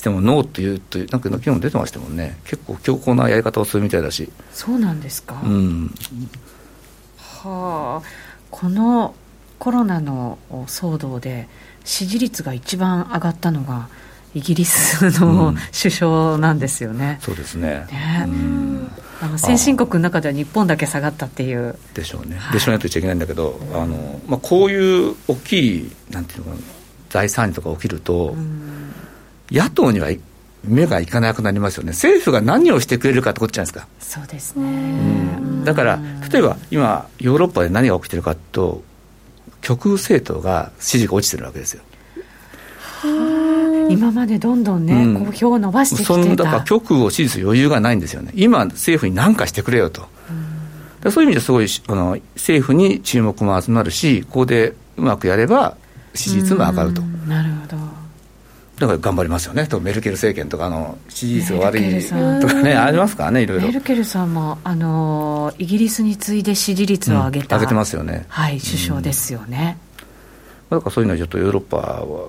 [0.00, 4.30] てもノーというという、なんか昨日も出てましたもんね、結構強硬なやり方をするみたいだし。
[4.52, 5.40] そうなんですか。
[5.44, 5.94] うん
[7.48, 8.02] はあ、
[8.50, 9.14] この
[9.58, 11.48] コロナの騒動で
[11.84, 13.88] 支持率が一番上がったのが
[14.34, 17.18] イギリスの、うん、首相なんですよね。
[17.20, 17.86] そうですね。
[17.90, 18.26] ね
[19.20, 21.78] あの先進国の中では日本だけ下がったっていう。
[21.94, 22.36] でしょうね。
[22.36, 26.56] はい、でしょうねと言っちゃいけないんだけど、あのまあこういう大きいなんていうのかな
[27.10, 28.34] 財産とか起きると、
[29.50, 30.10] 野党には
[30.66, 33.88] 目がいかなくなりますよね、政府が何をしてくれるかってことじゃないですか。
[34.00, 35.98] そうですね、うん、だから、
[36.32, 38.82] 例えば今、ヨーロッパで何が起きてるかと、
[39.60, 41.82] 極右政党が支持が落ちてるわけですよ。
[43.90, 46.14] 今までどんどんね、うん、票を伸ばしてきてた。
[46.14, 50.08] そんだから極右を支持する余裕がないんですよね、今、政府に何かしてくれよと、
[51.04, 55.76] うん、そういう意味ですごいあの政府に注目も集まるし、ここでうまくやれば
[56.14, 57.02] 支持率も上がると。
[57.28, 58.03] なるほど
[58.78, 62.02] だから頑張りますよね、とメルケル政権とかの支持率が悪い
[62.40, 63.66] とかね、ありますからね、いろいろ。
[63.68, 69.78] メルケルさんもあのイギリスに次いで支持率を上げた、うん、上げてますよね、はい、首相ですよね。
[70.70, 72.28] うん、だからそういうのはちょっとヨーロッパは、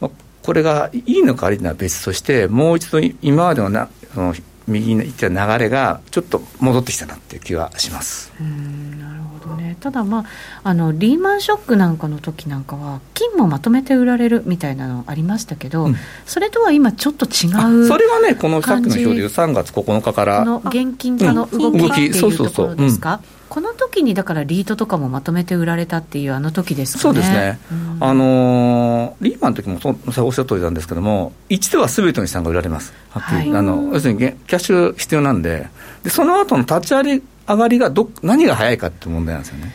[0.00, 0.10] まあ、
[0.42, 4.34] これがいいのか悪いのは別として、もう一度今までのなその
[4.68, 8.32] 右に行った流れがちょっと戻ってきたなっていう気はします。
[8.40, 9.76] うんなるほどね。
[9.80, 10.24] ただ、まあ、
[10.64, 17.48] あのリーマンショックなんかの時なんかは金もまとめて売られるみたいなのありましたけど、うん、それとは今ちょっと違
[17.82, 27.02] うそれはねこのさっきの表でいう3月9日からの現金化の動きっていうところですか、この時にだからリートとかもまとめて売られたっていうあの時ですかね。
[27.02, 32.92] そうですね、うん、あのー、リーマンの時もそうおっしゃる通りなんですけども一度はすべての資産が売られます。
[33.10, 35.68] はっきり、はい、あの要するにキャッシュ必要なんで
[36.02, 39.74] でその後の立ち上がりがど何が早いかって問題なんですよね。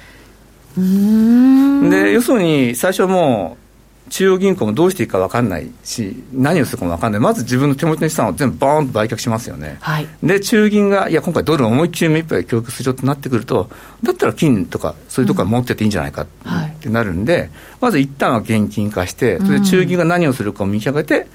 [1.89, 3.57] で要するに最初も
[4.09, 13.69] 中央銀行もどうしていいか分かんないし、何をするかも分かんない、まず自分の手持ちの資産を全部バーンと売却しますよね、はい、で中銀が、いや、今回、ドルを思いっきり目いっぱい供給するようとなってくると、
[14.03, 16.27] だったら金とか、そういうところ持ってていいんじゃないかっ
[16.79, 17.49] てなるんで、うんはい、
[17.81, 21.27] まず一旦は現金化して、それで中銀が何をするかを見極めて、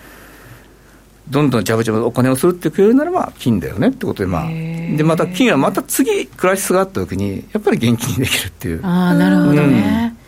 [1.31, 8.81] どんどんジャブジャブお金をするってくれるならば金だよねってことで、まあ、でまた金はまた次、クライシスがあったときに、やっぱり現金にできるっていう。
[8.85, 10.19] あなるほどね、うん、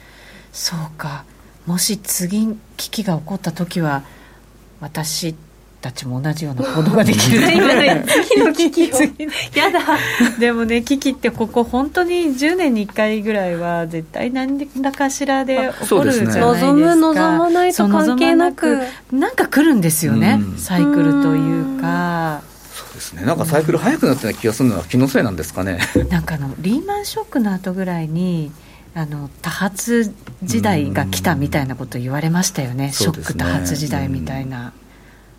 [0.53, 1.25] そうか
[1.67, 4.03] もし次危機が起こった時は
[4.81, 5.35] 私
[5.81, 7.41] たちも同じような行動ができる。
[7.47, 8.91] 次の危機。
[9.57, 9.81] やだ
[10.39, 18.79] でもね危機ってここ本当に10年に1回ぐらいは絶対何らかしらで起こるじゃないですか、望む望まないと関係なく。
[19.13, 22.43] なんか来るんですよね、うん、サイクルというか。
[22.73, 25.79] そうですね、なんかサイクル早くなったような気がするのは気のせいなんですかね。
[26.11, 28.53] なんかのリーマンショックの後ぐらいに
[28.95, 34.73] あの多発時代が来たみたいなこと言われましたよね、ショック多発時代みたいな。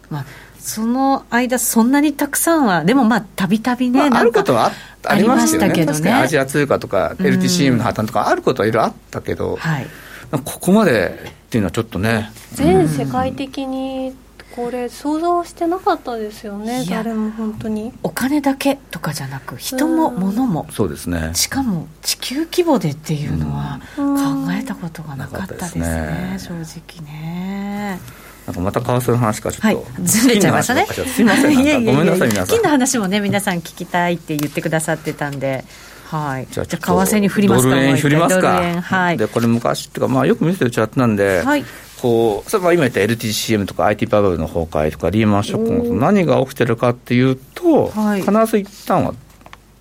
[0.10, 0.26] まあ、
[0.60, 4.72] その間、そんなにたくさんは、でもまあ、たびたびね、まあ、あることは
[5.04, 9.88] ありましたけどね、アジア通貨とか、LTCM の破綻とか、あることはいろいろあったけど、はい、
[10.32, 12.32] ここまでっていうのはちょっとね。
[12.54, 14.14] 全世界的に
[14.56, 17.94] これ想像してなかったですよね誰も本当に。
[18.04, 20.68] お金だけとかじゃなく人も物も。
[20.72, 21.32] そうですね。
[21.34, 28.00] しかも地球規模でっていうのは考えたことがなかったですねね、正直ね。
[28.46, 30.86] なんかまた為替の話かちょっと、はい、ずれちゃいましたね。
[30.86, 31.86] すみません。
[31.86, 32.48] ごめんなさい皆さん。
[32.48, 35.64] 金の話もね皆さん聞きたいって言ってくださってたんで。
[36.12, 38.82] はい、じゃあ為替に振りますかドル円振りますか。
[38.82, 41.64] はい、でこれ昔っていうか、まあ、よく見せてるチャートなんで、はい、
[42.02, 49.14] こう、それは今言った LTCM とか IT バブルの崩壊とかリーマンショックの何が起きてるかっていうと、はい、必ず一旦は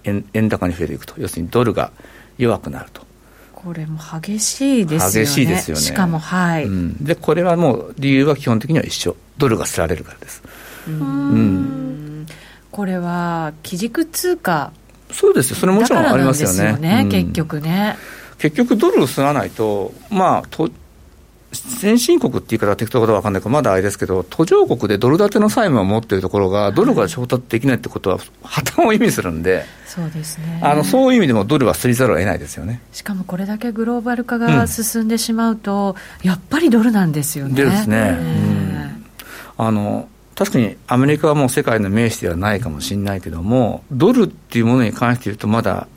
[0.05, 1.93] 円円高に増えていくと、要するにドルが
[2.37, 3.09] 弱くなると。
[3.55, 5.27] これも激しいですよね。
[5.27, 5.83] 激しいですよね。
[5.83, 9.17] しかも、はい、うん、で、これはもう理由は基本的には一緒。
[9.39, 10.43] ドルがすられるからです。
[10.89, 12.27] うんうん
[12.71, 14.73] これは基軸通貨
[15.13, 16.71] そうですよ、それもちろんありますよね。
[16.71, 17.97] よね結局ね。
[18.39, 20.71] 結局、ドルをすらないと、まあ、と
[21.53, 30.61] 先進国って言い方は適当かどうか分かんないけど、まだあれですけど、途上国でドル建ての債務を持っているところが、ドルが調達できないってことは、破綻を意味するんで、そうですね。
[30.63, 32.81] あのそういう意味でもドルはすりざるを得ないですよね。
[32.93, 37.55] しかもこれだけグローバル化が進んでしまうと、うん、やっぱりドルなんですよね。
[37.55, 38.17] ですね。
[38.21, 39.05] うん。
[39.59, 45.89] あの確かにアメリカはもう世界の名士ではないかもしれないけども、ドルっていうものに関して言うと、まだ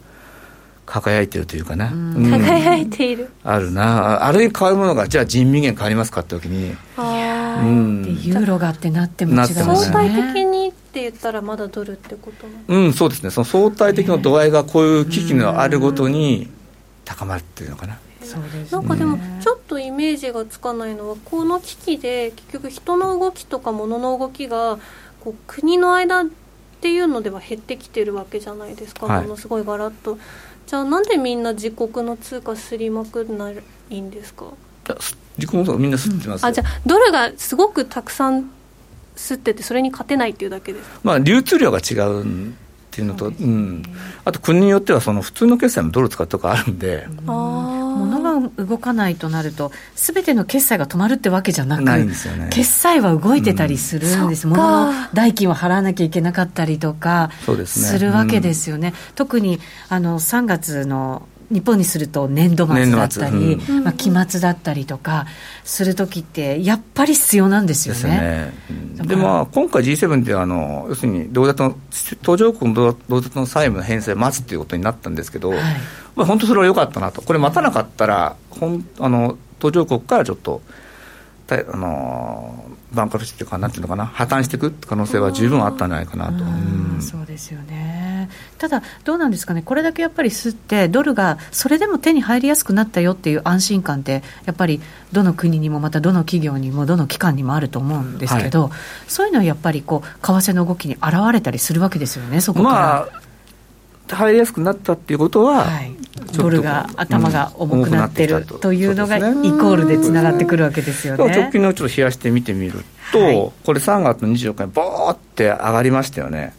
[0.86, 3.30] 輝いてるというかな、輝いている。
[3.44, 4.26] あるな。
[4.26, 6.76] あれに変わるものがじゃあ人民元変わりますかって時に。
[6.98, 13.30] あ、うん、ユーロがってなっても違う、ね、相対的にって言ったらまだドルってことうんそうですね。
[13.30, 16.50] その相対的な度合いがこういう危機のあるごとに
[17.06, 24.80] 高まってるのかな、そうです、なんかでもちょっとイメージがつかないのはこの危機で結局人の動きとか物の動きが
[25.22, 26.26] こう国の間っ
[26.82, 30.18] ていうのでは減ってきてるわけじゃないですか、はい、ものすごいガラッと
[30.66, 33.52] じゃあなんでみんな自国の通貨すりまくんな
[33.90, 34.46] いんですか？
[35.38, 38.50] 自国の通貨みんな吸ってます、あじゃあドルがすごくたくさん
[39.16, 42.26] 吸っててそれに勝てないっていうだけですまあ流通量が違うっ
[42.92, 43.84] ていうのと、ううん、
[44.26, 57.32] あと国によってはその普通の決済もドル使うとかあるんで、物が動かないとなると、すべての決済が止まるってわけじゃなく、ないんですよね、決済は動いてたりするんです、うん、物の代金は払わなきゃいけなかったりとか
[57.66, 58.84] するわけですよね。
[58.84, 65.28] ねうん、特にあの3月の日本にすると年度末だったり、うん、まあ、期末だったりとか
[65.64, 68.52] するときって、やっぱり必要なんですよね。
[68.96, 71.78] で、ね、まあ、今回 G7 であの要するに同立の
[72.24, 75.60] 途上国の同立の債務の返済を待つということになったんですけど、はい、
[76.16, 80.62] まあ、本当それは良かったなと、これ待たなかったら、ほんあの途上国からちょっと。
[81.62, 86.48] あのバンカルシーっていうか、なんていうのかな、破綻していく可能性は十分あったんじゃないかなと、う
[86.98, 98.72] ん、そうですよね、ただ、どうなんですかね、これだけやっぱり吸って、ドルがそれでも手に入りやすくなったよっていう安心感って、やっぱりどの国にも、またどの企業にも、どの機関にもあると思うんですけど、はい、
[99.08, 102.76] そういうのはやっぱりこう、為替の動きに現れたりするわけですよね、そこから。
[102.76, 103.24] まあ
[104.10, 105.96] 入りやすくなったっていうことは、はい、
[106.36, 111.26] ドルが頭が重くなってる、うん、というのがイコールでつながってくるわけですよね。
[111.26, 116.54] 直近のちょっと冷やして見てみると、はい、これ3月の24日にボーって上がりましたよね。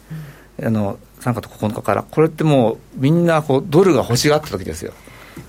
[0.59, 4.93] うん、あの3月9日からこれってもうみんなこうドルが欲しがった時ですよ。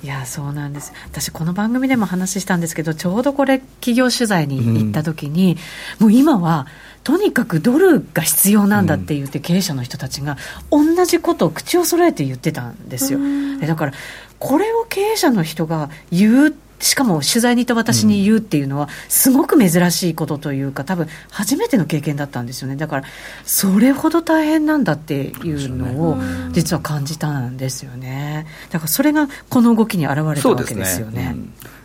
[0.02, 5.56] いやそうなんです私、この番組でも話したんですけど、ちょうどこれ、企業取材に行った時に、
[6.00, 6.66] うん、もう今は、
[7.06, 10.36] とにかくドルが必要なんだって言って、経営者の人たちが、
[10.72, 13.20] 同じことを口を揃えて言ってたんですよ。
[13.64, 13.92] だから
[14.40, 23.04] これを経営者の人が言うっしかも取材に行った私に言うっていうのは、すごく珍しいことというか、多分初めての経験だったんですよね、だから、
[23.44, 26.18] それほど大変なんだっていうのを、
[26.52, 31.34] 実は感じたんですよね、だからそれがこの動きに現れたわけですよね。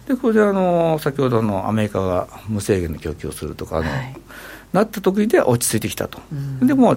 [0.08, 4.18] で、これであの先ほどのアメリカが無制限の供給をするとかの、はい、
[4.74, 6.96] なった時で落ち着いてきたと、うん、でも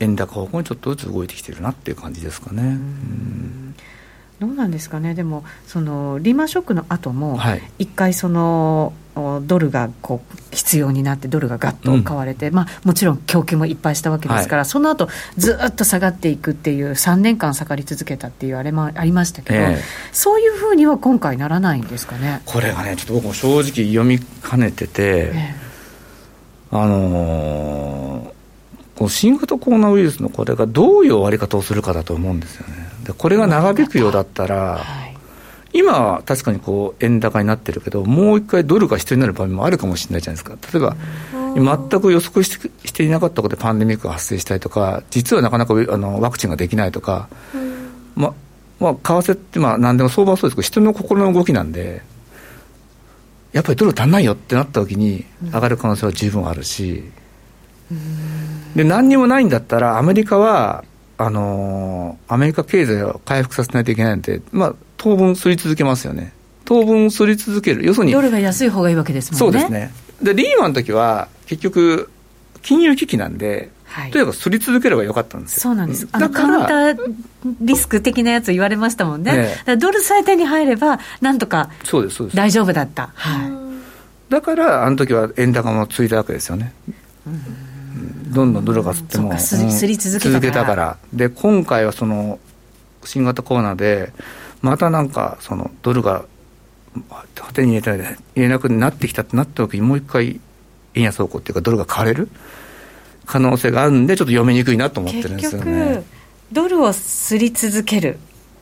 [0.00, 2.62] 円高方向にちょっとずつ動いてきてるなっていう感じですかね。
[2.62, 3.74] うん。
[4.40, 7.40] どうなんですかね、でも、そのリーマンショックの後も、
[7.78, 8.92] 一回その、
[9.46, 19.78] ドルがこう必要になって、ドルがガッと買われて、うん、まあ、もちろん供給もいっぱいしたわけですから、はい、その後ずっと下がっていくっていう、3年間下がり続けたっていうあれもありましたけど、えー、
[20.12, 22.40] そういうふうには今回、ならないんですかね。
[22.44, 25.67] これがね、ちょっと僕も正直読みかねてて、えー、
[26.70, 28.38] あのー
[28.98, 32.74] この新型コロナウイルスのこれがどういう終わり方をするかだと思うんですよね。
[33.04, 34.84] でこれが長引くようだったら、
[35.72, 40.58] 今は確かにこう円高になってるけど、もう一回ドルが必要になる場合もあるかもしれないじゃないですか。
[40.76, 47.28] 例えば、全く予測していなかったことでパンデミックが発生したりとか、実はなかなかあのワクチンができないとか、
[48.16, 48.34] ま
[48.80, 48.98] まあ、為
[49.30, 52.02] 替ってまあ何でも相場はそうですけど、人の心の動きなんで、
[53.52, 57.02] やっぱりドル足んないよってなった時に上がる可能性は十分あるし、
[58.76, 60.84] で何にもないんだったら、アメリカは
[61.18, 66.32] あのー、アメリカ経済を回復させないといけないので、まあ、当分すり続けますよね。
[66.64, 67.84] 当分すり続ける。
[67.84, 68.12] 要するに。
[68.12, 69.58] ドルが安い方がいいわけですもんね。
[69.58, 69.92] そうですね。
[70.22, 72.08] で、リーマンの時は、結局、
[72.62, 75.60] 金融危機なんで、はい、とにかくすり続ければよかったんですよ。
[75.62, 76.08] そうなんです。
[76.12, 77.14] あのカウンター
[77.60, 79.54] リスク的なやつ言われましたもんね。
[79.66, 81.70] ねドル最低に入れば、なんとか
[82.34, 83.10] 大丈夫だった。
[83.14, 83.52] はい。
[84.30, 86.72] だから、あの時は円高もついたわけですよね。
[87.26, 87.68] うん
[88.28, 92.38] どんどんドルが吸っても、すり続けたからで今回はその
[93.04, 94.12] 新型コロナで
[94.60, 96.24] またなんかそのドルが
[97.54, 100.40] 手に入れた入れなくなってきたってなった時にもう一回
[100.94, 102.28] 円安方向っていうかドルが買われる
[103.28, 106.02] 可能性があるんでちょっと読みにくいなと思ってるんですよね。
[106.50, 108.18] ドルをすり続ける。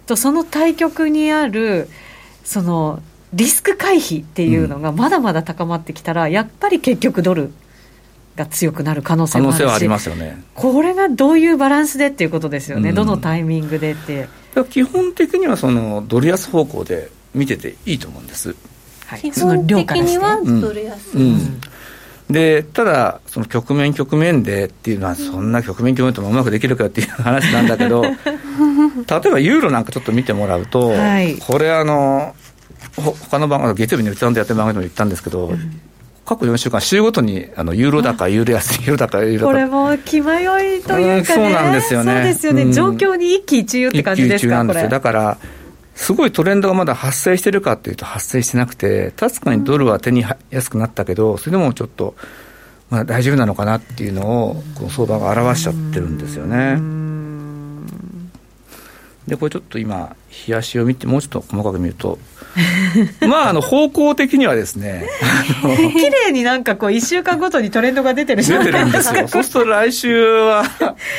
[0.07, 1.89] とその対局にある
[2.45, 3.03] その
[3.33, 7.53] リスク回避っていうのがまだまだ高まってきたら、やっぱり結局ドル
[8.35, 9.59] が強くなる可能性もあるし。
[9.59, 14.29] 可能性はありますよねこれがどういうバランスでっていうことですよね、うん、どのタイミングでって。
[14.71, 18.57] 基本的にはそのドル安方向で見てていいと思うんです。
[19.07, 21.61] はい、基本的にはドル安、うん、うん
[22.31, 28.17] でただ、その局面局面でっていうのは、そんな局面局面ともうまくできるかっていう話なんだけど、 例え
[29.31, 32.35] ばユーロなんかちょっと見てもらうと、はい、これあの、
[32.97, 35.81] 他の番組、月曜日にうちのでやってる番組でも言ったんですけど、うん、
[36.25, 39.47] 過去4週間、週ごとにあのユーロ高、ユーロ安、ユーロ高、ユーロ高。
[39.47, 42.13] これも気迷いというか、ね、そうなんですよね。
[42.13, 44.89] そうですよね、うん、状況に一喜一憂って感じですか、一喜一憂なんですよ。
[44.89, 45.39] だから
[45.97, 52.15] すごいトレンドがまだ発生してるかっていうと発生してなくて、確かにドルは手に安くなったけど、それでもちょっと、
[52.91, 56.77] まあ、大丈夫なのかなっていうのを、この相場が表しちゃってるんですよね。
[59.27, 60.15] で、これちょっと今、
[60.47, 62.19] 冷やしを見て、もうちょっと細かく見ると、
[63.29, 65.07] まあ、あの方向的にはですね、
[65.63, 70.65] 綺麗になんかこう、1週間ごとにトレンドが出てる出てるんですよ、そうすると来週は、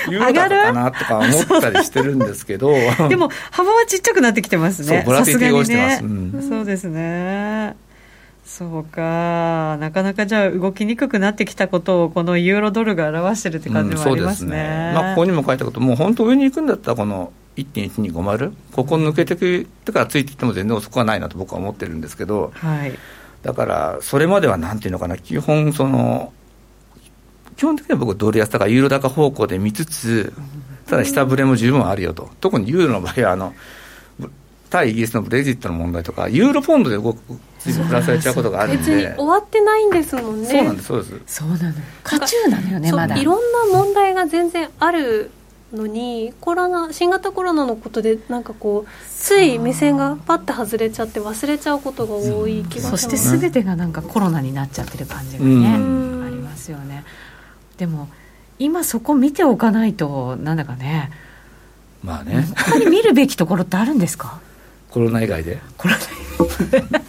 [0.10, 2.74] 上がるかなとか思ったりしてるんですけど、
[3.10, 7.76] でも、幅はちっちゃくなってきてますね、ボラティティが落ちてます、そうですね。
[8.48, 14.48] そうか、なかなかじゃあ、動きにくくなってきたことを、このユーロドルが表してるって感じもありますね。
[14.48, 14.92] うん、ね。
[14.96, 22.94] まあ、ここにも書いたこと、もう本当、上に行くんだったら、この1.1250、ここ抜けてくってからついていっても全然遅くはないなと僕は思ってるんですけど、はい、
[23.42, 26.32] だからそれまではなんていうのかな、基本、その、
[27.56, 30.34] 基本的には僕、ドル安とかユーロ高方向で見つつ、
[30.86, 33.54] ただ下振れも十分あるよと、特にユーロの場合はあの、
[34.70, 37.20] 対イギリスのブレジットの問題とか、ユーロポンドで動く、
[37.60, 41.22] ずいぶんプラスされちゃうことがあるんで、別に終わってないんですもんね、そうなんです、そうです。
[41.26, 43.18] そうなの、渦中なのよね、まだ。
[43.18, 45.32] いろんな問題が全然ある
[45.74, 55.68] のにコロナ新型コロナのことでなんかこうつい目線がパッて外れちゃって忘れちゃうことが多い気がしますそして全てがなんかコロナになっちゃってる感じがね、
[56.26, 57.04] ありますよね。
[57.78, 58.08] でも
[58.60, 61.12] 今そこ見ておかないとなんだかね。
[62.04, 62.48] まあね。
[62.56, 64.40] 他に見るべきところってあるんですか？
[64.90, 65.60] コロナ以外で。
[65.78, 65.94] コロ
[66.92, 67.02] ナ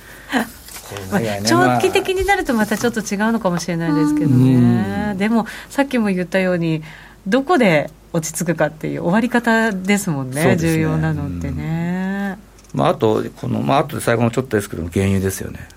[1.13, 6.83] まあ、長期的になるとまたちょっと違うのかもしれないですけどね、でもさっきも言ったように
[7.29, 10.57] どこで落ち着くかっていう終わり方ですもんね、ね。
[10.57, 12.39] 重要なのってね。
[12.75, 15.69] まあ、あと、この、まあ後で最後のちょっとですけど、原油ですよね。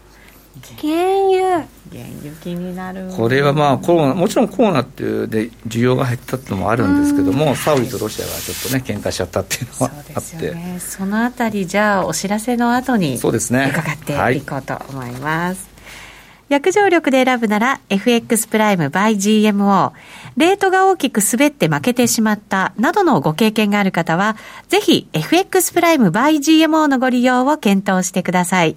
[0.82, 0.94] 原
[1.30, 1.68] 油。
[1.92, 3.10] 原油気になる。
[3.16, 10.22] これはまあコロナもちろんコロナっていうで需要が減ったっていうのもあるんですけども、サウジとロシアがちょっとね喧嘩しちゃったっていうのはあって。
[10.22, 13.74] そ,、ね、そのあたりじゃあお知らせの後にそうですね。
[13.74, 14.42] 伺ってい。
[14.42, 15.71] こうと思います、はい
[16.52, 19.94] 約定力で選ぶなら FX プライム by GMO。
[20.36, 24.36] レートが大きく滑って負けてしまったなどのご経験がある方は、
[24.68, 28.76] ぜひ FX プライム by GMO のご利用を検討してください。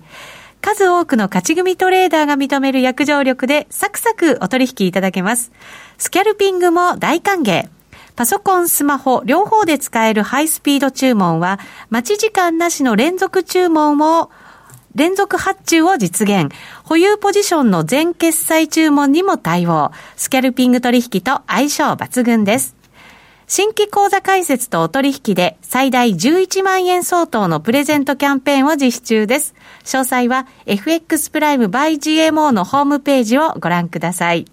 [0.60, 5.50] 数多くの勝ち組トレーダーが認める約定力でサクサクお取引いただけます。
[5.98, 7.68] スキャルピングも大歓迎。
[8.14, 11.58] パソコン、スマホ、両方で使えるハイスピード注文は、
[11.90, 14.30] 待ち時間なしの連続注文を、
[14.94, 16.48] 連続発注を実現。
[16.84, 19.90] 保有ポジションの全決済注文にも対応。
[20.16, 22.76] スキャルピング取引と相性抜群です。
[23.46, 29.54] 新規口座開設とお取引で最大11万円相当のプレゼントキャンペーンを実施中です。
[29.84, 34.44] 詳細は FX プライム by GMO のホームページをご覧ください。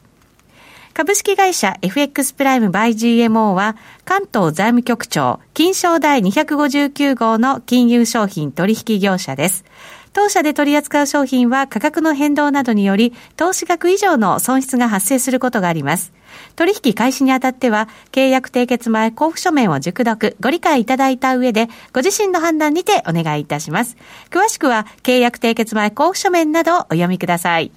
[0.94, 3.76] 株式会社 FX プライム by GMO は
[4.06, 9.66] 関東財務局長金賞第259号の金融商品取引業者です。
[10.14, 16.12] 当社で取り扱う商品は価格の変動などにより投資額以上の損失が発生することがあります。
[16.55, 23.97] 取引開始にあたっては、契約締結前交付書面を熟読、ご理解いただいた上で、ご自身の判断にてお願いいたします。
[24.30, 27.72] 詳しくは、契約締結前交付書面などをお読みください。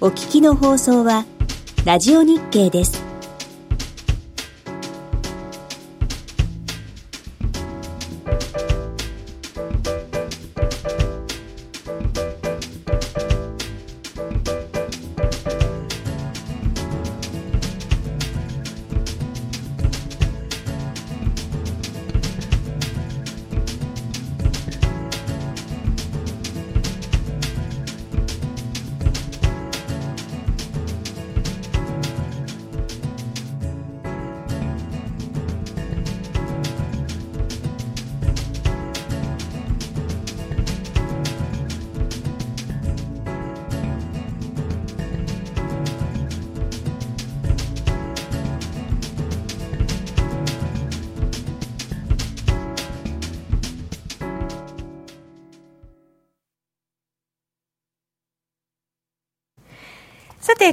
[0.00, 1.24] お聞きの放送は、
[1.84, 3.07] ラジオ日経です。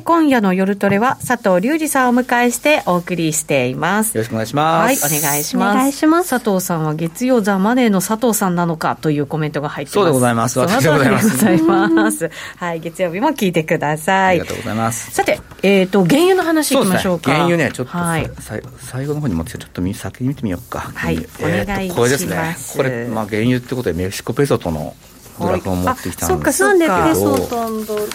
[0.06, 4.16] 今夜の夜トレは佐藤隆二さんをお迎えしてお送りしています。
[4.16, 5.04] よろしくお願いします。
[5.04, 5.76] はい、お願いします。
[5.76, 6.30] お願いします。
[6.30, 9.94] 佐藤さんは月曜ザ・マネーの佐藤さんなのかというコメントが入ってます。
[9.96, 10.60] そうでございます。
[10.60, 11.30] 私でございます。
[11.32, 12.30] ございます。
[12.58, 14.40] はい、月曜日も聞いてください。
[14.40, 15.10] ありがとうございます。
[15.10, 17.32] さて、えっ、ー、と、原油の話いきましょうか。
[17.32, 18.30] 原油ね、ちょっと、はい、
[18.78, 20.82] 最後の方に持って、ちょっと先に見てみようか。
[20.82, 21.98] はい、えー、お願いします。
[21.98, 22.56] これですね。
[22.78, 24.94] これ、まあ、原油ってことでメキシコペソとの
[25.40, 27.58] グラフを持ってきたんですけど、なんでペソと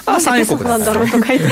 [0.07, 1.47] あ、産油国なんだろうとか言って。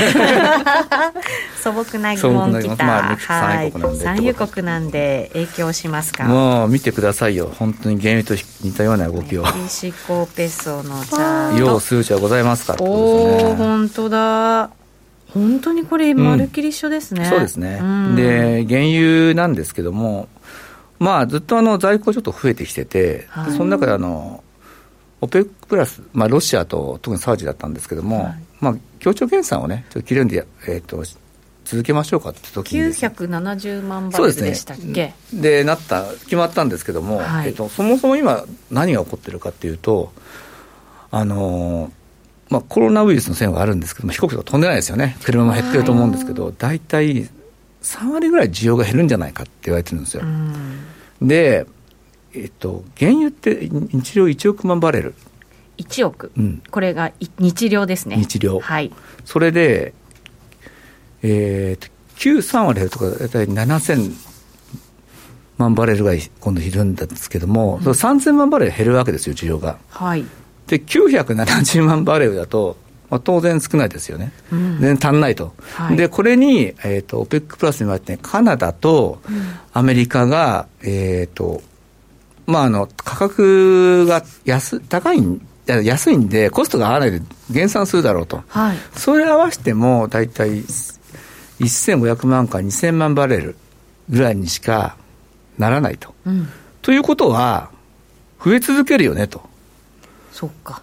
[1.62, 5.30] 素朴な疑問きた、まあ、産油国なんで、産油国なんで。
[5.32, 6.24] 影響しますか？
[6.24, 7.52] もう見てくださいよ。
[7.58, 9.42] 本当に原油と似たような動きを。
[9.42, 11.58] メキシコペソのチャート。
[11.58, 14.70] 要数値はございますかおお本当だ。
[15.34, 20.26] 本当にこれまるっきり一緒ですね、うん、そうですね、うん、で原油なんですけども
[20.98, 24.42] まあずっとあの在庫ちょっと増えてきてて、はい、その中であの
[25.20, 31.02] OPEC プラス、まあ、ロシアと特にサウジだったんですけども、はい、まあ、協調減産をね、ちょっと切れるんで、えーと、
[31.64, 35.14] 続けましょうかって時に、ね、970万バレルでしたっけ？
[35.32, 40.12] で、ね、なった、決まったんですけども、はい、えーと、そもそも今、何が起こってるかっていうと、
[41.10, 41.90] あのー、
[42.50, 47.28] まあ、コロナウイルスの線はあるんですけども、飛行機とか飛んでないですよね、車も減ってると思うんですけど、大体
[47.82, 50.22] 3割ぐらい需要が減るんじゃないかって言われてるんですよ。
[51.20, 51.66] で
[52.34, 55.14] えっと、原油って日量1億万バレル。
[55.78, 58.16] 1億、うん、これが日量ですね。
[58.16, 58.58] 日量。
[58.58, 58.92] はい。
[59.24, 59.94] それで、
[61.22, 64.14] えー、と9、3割減るとか、大体7000
[65.56, 69.78] 万バレルぐらい今度いるんですけども、うん、その3000万バレル減るわけですよ、需要が。
[69.90, 70.24] はい。
[70.66, 72.76] で、970万バレルだと、
[73.10, 79.20] まあ、当然少ないですよね、うん、全然足んないと、はい、でこれに、えーと、OPEC プラスに言われて、ね、カナダと
[79.72, 81.62] アメリカが、えーと
[82.48, 85.22] まあ、あの価格が安高い
[85.66, 87.20] 安いんで、コストが合わないで
[87.50, 90.62] 減産するだろうと、はい、それ合わせても大体
[91.60, 93.56] 1500万から2000万バレル
[94.08, 94.96] ぐらいにしか
[95.58, 96.14] ならないと。
[96.24, 96.48] うん、
[96.80, 97.70] ということは、
[98.42, 99.42] 増え続けるよねと。
[100.32, 100.82] そっか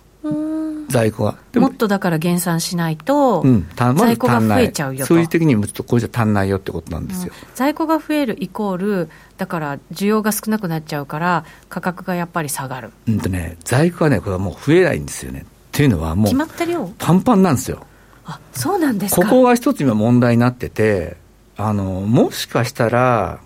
[0.90, 5.14] 在庫がもっとだから減産しないと、うん、在庫が増えちゃうよと。
[5.14, 12.92] 数字的にもちょっとこれじゃ足んないよってことなんですよ、うん、在庫が増えるイコールだから需要が少なくなっちゃうから価格がやっぱり下がる。
[13.08, 15.42] うんとね在庫はねこれはもう増えないんですよね。
[15.42, 17.86] っていうのはもう決まった量パンパンなんですよ。
[18.26, 21.18] あそうなんですここが一つ今問題になってて
[21.58, 23.40] あのもしかしたら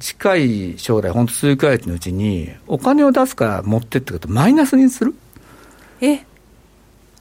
[0.00, 5.14] 近い将来、本当数ヶ月のうちに、お金を出すから持ってってこと、マイナスにする？
[6.02, 6.26] え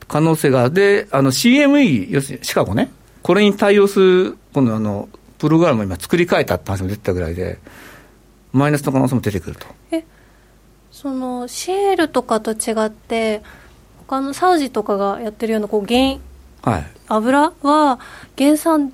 [0.07, 2.91] 可能性が、で、あの CME、要するにシカゴね、
[3.21, 7.59] これに対応する、今度あの、プログラムを今作り変えたって話も出てたぐらいで、
[8.51, 9.65] マイナスの可能性も出てくると。
[9.91, 10.05] え
[10.91, 13.41] そのシェールとかと違って、
[14.07, 16.19] 他のサウジとかがやってるようなこう原、
[16.61, 17.99] はい、油は
[18.35, 18.93] 減産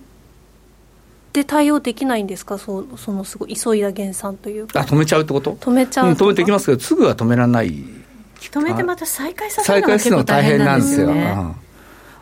[1.34, 4.80] で対応できないんですか、そそのすごい急いだ減産というか。
[4.80, 5.54] あ止めちゃうってこと？
[5.54, 7.99] 止めちゃう、うん、止めてきますけど、すぐは止められない。
[8.40, 11.36] 止めてまた再開させるのが結構大変なんですよね。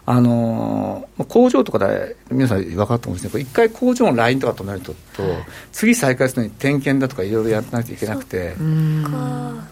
[0.09, 5.23] あのー、工場とかで皆さん分かったかもしれないけど、一回工場のラインとか止めると、と
[5.73, 8.55] 次再開するのに点検だとかいろいろやらないといけなくて、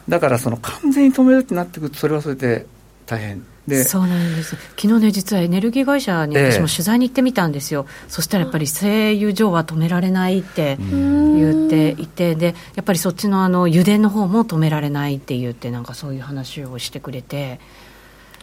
[0.09, 2.65] だからその完全に止めるってなってくると、それはそれで
[3.05, 3.45] 大変。
[3.67, 4.55] でそうなんです。
[4.75, 17.59] 昨日ね実はエネルギー会社に私も取材に行ってみたんですよ、えー、そしたらやっぱり製油所は止められないって言っていてでやっぱりそっちのあの油田の方も止められないって言ってなんかそういう話をしてくれて。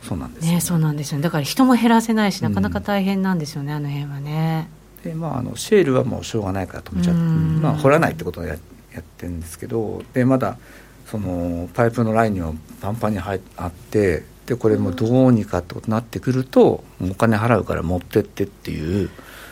[0.03, 4.69] そうなんですね、ね、そうなんですよだから人も減らせないしなかなか大変なんですよね、あの辺はね。
[5.05, 8.57] でまああのシェールはもうしょうがないから止めちゃう、まあ、掘らないってことをや
[8.93, 10.59] やってるんですけどでまだ
[11.07, 19.11] そのパイプのラインにはパンパンに入あってでこれもどうにかってことになってくるとお金払うから持ってってっていう。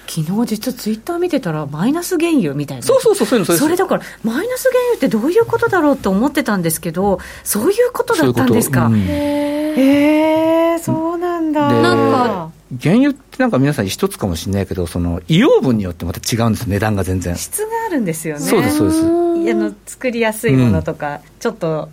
[0.09, 2.83] 昨日実はツイッター見てたらマイナス原油みたいな。
[2.83, 11.71] そうそうそうそういうのそれだからマイナス原油ってどういうことだろうって思ってたんですけどそういうことだったんですか、うん、へえそうなんだ。
[11.81, 12.51] なんか
[12.83, 17.37] 原油ってなんか皆さん一つかもしれないけどその硫黄分によってまた違うんです値段が全然。
[17.37, 18.41] 質があるんですよね。
[18.41, 19.01] そうですそうです。
[19.03, 21.89] あの作りやすいものとか、うん、ちょっと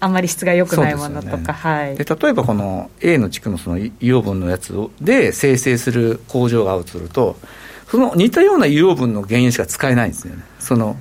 [0.00, 7.36] あんまり質が良くないものとか、ね、はい、で例えばこの A の地区のその硫黄分のやつで生成する工場があるとすると
[7.90, 10.42] その似たような硫黄分の原油しか使えないんですよね。
[10.60, 10.96] その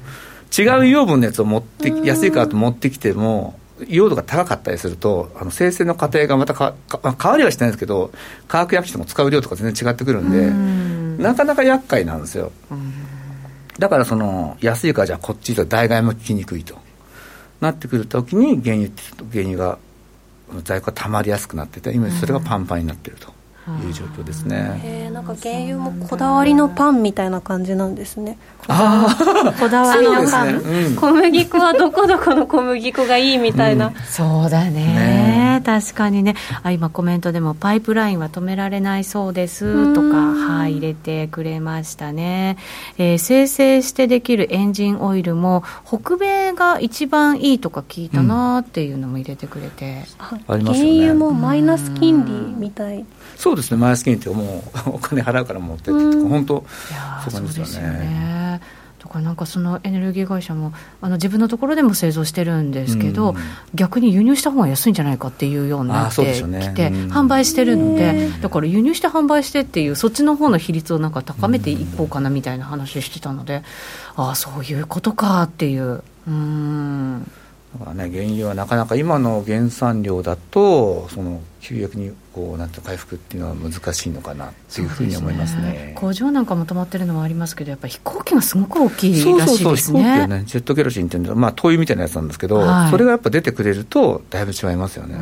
[0.57, 8.11] 違う硫黄分のやつを持って安いからと持ってきても用度が高かったりするとあの生成の過程がまたかか変わりはしてないんですけど
[8.47, 11.21] 化学薬品も使う量とか全然違ってくるんでん。
[11.21, 12.51] なかなか厄介なんですよ。
[13.77, 16.86] だからその安いからじゃあこっちと代替も効きにくいと
[17.61, 18.89] なってくるときに原油
[19.31, 19.79] 原油が
[20.63, 23.36] 在庫がたまりやすくなってて今それがパンパンになってると。
[23.83, 24.79] いう状況ですね。
[24.83, 28.37] へなんか原油もこだわりのパンみたいな感じなんですね。
[28.67, 29.07] あ
[29.45, 33.87] あ、こだわりのパン、ねうん、小麦粉はどこどこの小麦粉がいいみたいな。
[33.87, 36.35] うん、そうだね、ね、確かにね。
[36.63, 42.57] あ今コメントでもパイプラインは止められないそうですとかはい入れてくれましたね。
[42.97, 50.03] えー、生成してできるエンジンオイルも北米が一番いいとか聞いたなっていうのも入れてくれて。
[50.49, 53.05] うん、原油もマイナス金利みたい。
[53.37, 56.65] そうですねマイナス金利ってもうお金払うから持ってって本当
[57.29, 58.59] そうですよね。
[58.99, 63.35] だからなんかそのエネルギー会社もあの自分のところでも製造してるんですけど、うん、
[63.75, 73.63] 逆に輸入した方が安いんじゃないかっていうようになってきて、ねうん、販売してるのでだから輸入して販売してっていうそっちの方の比率をなんか高めていこうかなみたいな話してたので、
[74.17, 76.03] うん、ああそういうことかっていう。
[76.27, 77.31] うん。
[77.79, 89.47] だからね、原油はなかなか今の原産量だと、その急激にこうなんて回復っていうのは難しいのかなというふうに思いますね、ね、工場なんかも止まってるのもありますけど、やっぱり飛行機がすごく大きいらしいですね。
[89.47, 95.17] そうそうそう飛行機はね、ジェットケロシンっていうのは、まあ、灯油みたいなやつなんですけど、はい、それがやっぱ出てくれると、だいぶ違いますよね。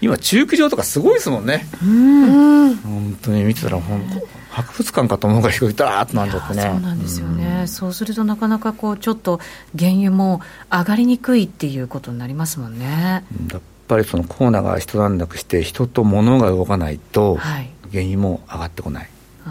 [0.00, 1.66] 今、中期場とかすごいですもんね。
[1.82, 2.76] うん。
[2.76, 4.46] 本当に見てたら、本当。
[4.56, 6.62] 博物館かと思うぐらいダーッとなっちゃってね。
[6.62, 9.38] そうなんですよね、うん、そうするとなかなかこうちょっと
[9.78, 10.40] 原油も
[10.72, 13.22] 上がりにくいっていうことになりますもんね。
[13.52, 19.08] やっぱりそのコーナーが一段落して人と物が動かないと、原油も上がってこない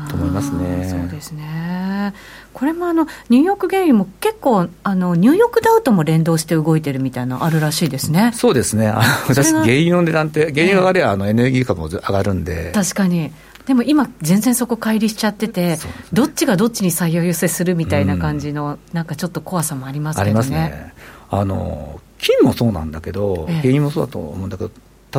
[0.09, 0.87] と思いますね。
[0.89, 2.13] そうですね。
[2.53, 8.31] これもあのニューヨーク原油も結構あのニューヨークダウとも連動して動いてるみたいなあるらしいですね。
[8.33, 8.93] そうですね。
[9.27, 12.71] 私原油の値段って原油が上がればあのエネルギー株も上がるんで。
[12.73, 13.31] 確かに。
[13.65, 15.79] でも今、全然そこ乖離しちゃってて、ね、
[16.13, 20.29] どっちがどっちに採用寄せするみたいな感じの、うん、なんかちょっと怖さもありますけどね。
[20.29, 20.93] ありますね。
[21.31, 24.71] あの金もそうなんだけど、原油もそうだと思うんだけど、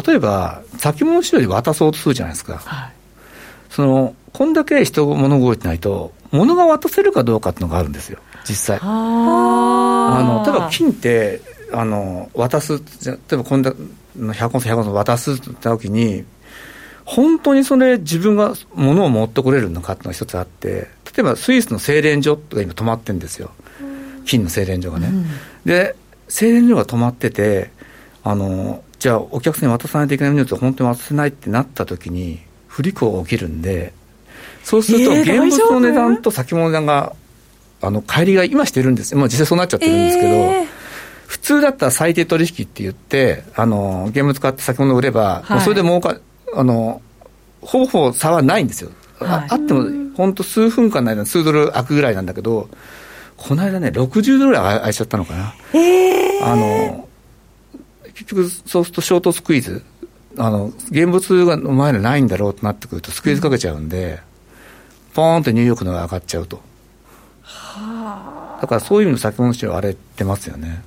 [0.09, 2.59] 例えば、先物市場に渡そうとするじゃないですか。
[2.59, 2.93] はい、
[3.71, 8.81] そのこんだけ人、物動いてないと、物が渡せるかどうかっていうのがあるんですよ、実際。
[8.83, 11.41] あの例えば金って
[11.73, 13.73] あの渡す、例えばこんだ
[14.19, 16.25] 100本100本渡すって時に、
[17.05, 23.53] 本当にそれ、自分が物を持ってこれるのかっていうのが一つあって、例えばスイスの精錬所が今止まってるんですよ、
[24.25, 25.07] 金の精錬所がね。
[25.07, 25.27] うん、
[25.65, 25.95] で、
[26.29, 27.71] 精錬所が止まってて、
[28.23, 33.93] あの、じゃあお客さんに渡さないといけない荷物を本当に渡せないってなった時に、不履行が起きるんで、
[34.65, 37.15] そうすると現物の値段と先物の値段が、
[37.83, 39.15] あの、帰りが今してるんです。
[39.15, 40.67] まあ実際そうなっちゃってるんですけど、えー。
[41.27, 46.17] 普通だったら最低取引って言って、あの、現物買って先物売れば、はい、それで儲か、
[46.55, 47.01] あの、
[47.61, 48.91] ほぼほぼ差はないんですよ。
[49.19, 52.69] はい、ああっても、本当数分間の間に数ドル空くぐらいなんだけど、
[53.37, 55.55] この間ね、60ドルぐらい空いちゃったのかな。
[55.75, 57.09] えー、あの、
[58.15, 59.83] 結局、そうするとショートスクイーズ、
[60.39, 64.21] あの、現物が前のないんだろうとなってくると、スクイーズかけちゃうんで、
[65.15, 66.61] ポーンってニューヨークのが上がっちゃうと。
[67.43, 68.61] はあ。
[68.61, 70.83] だからそういう意味の先物市場荒れてますよね。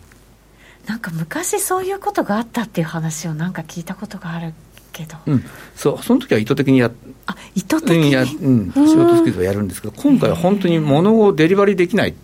[0.87, 4.53] なんか昔そういうことがあったっていう話をなんか聞いたことがある
[4.91, 5.43] けど、うん、
[5.75, 6.89] そうその時は意図的にや
[7.27, 8.11] あ意図的に？
[8.11, 12.15] や、うん、仕事スキルをやるんですけど今回は本当に物をデリバリーできない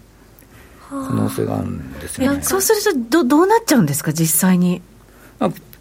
[1.08, 2.42] 可能性があるんですよね。
[2.42, 4.82] そうするとどどうなっちゃうんですか実際に？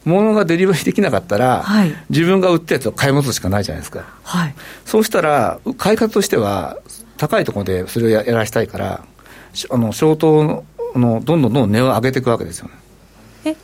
[0.04, 4.54] 物がデリバリーできなかったら、はい、自分が売ったやつを買い戻すしかないじゃないですか、はい、
[4.84, 6.76] そうしたら買い方としては
[7.16, 9.06] 高いところでそれをやらしたいから
[9.70, 12.74] あの消灯のどんどんどんどん値を上げていくわけですよね。
[13.46, 13.56] え？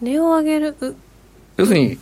[0.00, 0.76] 値を上げる？
[1.56, 1.98] 要するに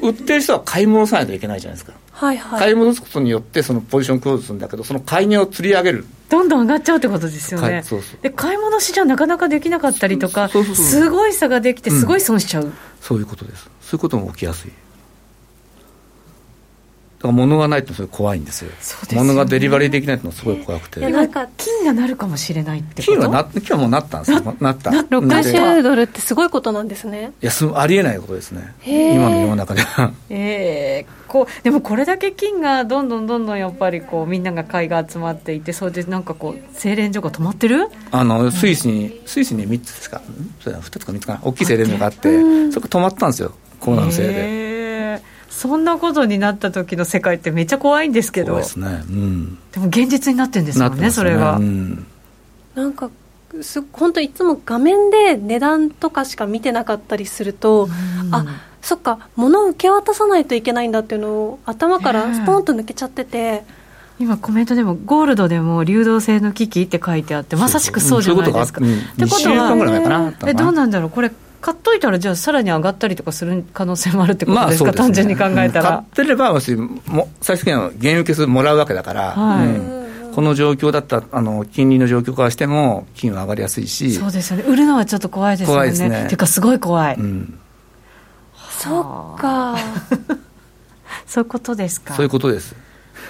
[0.00, 1.92] 売ってる人は買い戻さないといけないじゃないですか。
[2.14, 6.06] はいはい、買い戻すことによってそのポジションクローズするんだけどその買い値を釣り上げる。
[6.30, 7.82] どんどん上がっちゃうってことですよね。
[7.82, 8.18] そうそう。
[8.22, 13.68] で買い戻しじゃなかなかできなかったりとかすごい差ができてすごい損しちゃう、うん、そういうことです。
[13.80, 14.72] そういうことも起きやすい
[17.24, 18.70] から物がないってそれ怖いんですよ。
[18.70, 24.56] ですよ、物がデリバリーできないってのはすごい怖くて、いやなんか金がなるかもしれないって金はな金はもうなったんですよ。
[24.60, 24.90] なった。
[24.90, 27.32] 60ドルってすごいことなんですね。
[27.42, 28.74] いやすありえないことですね。
[28.84, 30.12] 今の世の中では。
[30.28, 37.88] ええー、こうでもこれだけ金がどんどんどんどんやっぱりこうみんなが買いが集まっていてそれでなんかこう精錬所が止まってる？
[38.10, 40.20] あのスイスに、うん、スイスに3つですか
[40.60, 41.40] 2つか3つかな。
[41.42, 43.54] 大きい精錬所があって、そこ止まったんですよ。
[43.80, 44.73] コロナのせいで
[45.54, 48.56] そんなことになった時の世界ってめっちゃ怖いんですけど。
[48.56, 52.04] ですね、うん、でも現実になってるんですもんね、ね、それが、うん、
[52.74, 53.08] なんか
[53.62, 58.44] す本当いつも画面で値段とかしか見てなかったりすると、うん、あ
[58.82, 63.62] そっか物を受け渡さないといけないんだっていうのを頭からスポンと抜けちゃってて、
[64.18, 68.80] 今コメントでもゴールドでも流動性の危機って書いてあってまさしくそうじゃないですか。
[68.80, 68.84] っ
[69.16, 71.10] てことはえどうなんだろう。
[71.10, 71.30] これ
[71.64, 75.88] 買っといたら、じゃあ、さらに上がったりとかする可能性もあるってことですか、まあすね、単純に考えたら。
[75.88, 85.74] 買ってれば、も最終的には原油決もらうわけだから、はいうん、この状況だったあの金利の状況からしても、金は上がりやすいし、そうですよね、売るのはちょっと怖いですよね。
[85.74, 86.24] 怖いですね。
[86.26, 87.14] ていうか、すごい怖い。
[87.14, 87.58] うん、
[88.68, 89.78] そっか。
[91.26, 92.12] そういうことですか？
[92.12, 92.76] そういうことです。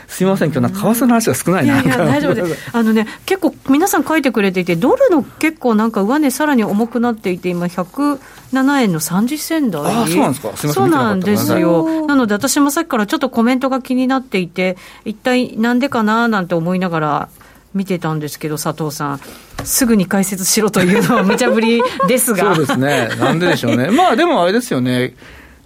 [0.08, 1.82] すみません、今日なんか為替の話が少ないな。
[1.82, 2.70] いやいや大丈夫です。
[2.76, 9.82] あのね、結構皆さん書いてくれていて、ドルの結構なんか上値さらに重くなっていて、今107円の30銭台。
[9.82, 10.56] あそうなんですか。
[10.56, 10.72] すみません。
[10.72, 12.06] そうなんですよ。
[12.06, 17.28] なので私もさっきからちょっとコメントが気になっていて、一体なんでかななんて思いながら。
[17.74, 19.20] 見てたんですけど、佐藤さん、
[19.64, 25.14] すぐに解説しろというのは無茶ぶりですがそうですね、なんででしょうね、 まあでもあれですよね、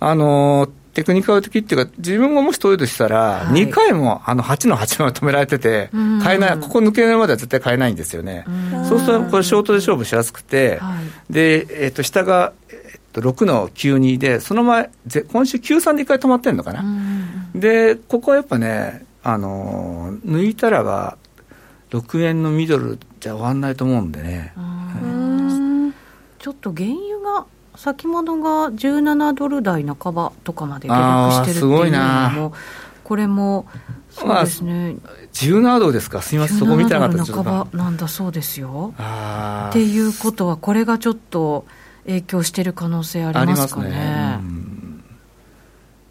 [0.00, 0.68] あの
[0.98, 5.90] テクニカル的っていうか、自分がもし取るとしたら、2回もあの8の8まで止められてて、
[6.24, 8.44] 買えない、ここ抜けないまでは絶対買えないんですよね。
[8.88, 10.80] そうすると、これ、ショートで勝負しやすくて、
[11.30, 14.90] で、えっと、下が、えっと、6の92で、その前、
[15.30, 16.84] 今週93で1回止まってんのかな。
[17.54, 21.16] で、ここはやっぱね、あの、抜いたらば、
[21.90, 24.52] 6円のミドルじゃ終わんないと思うんでね。
[26.40, 27.46] ちょっと原油が
[27.78, 32.52] 先物が17ドル台半ばとかまで下落してるっていうのも、
[33.04, 33.66] これも、
[34.10, 37.18] そうですね、まあ、17ドルですか、すみません、そこ見てなかった。
[37.18, 38.94] です半ばなんだそうですよ。
[39.68, 41.66] っていうことは、これがちょっと
[42.04, 43.90] 影響している可能性ありますかね。
[43.90, 44.40] ね。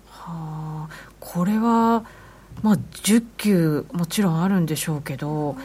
[0.10, 0.90] はあ、
[1.20, 2.06] これは、
[2.64, 5.58] まあ、10球もちろんあるんでしょうけど、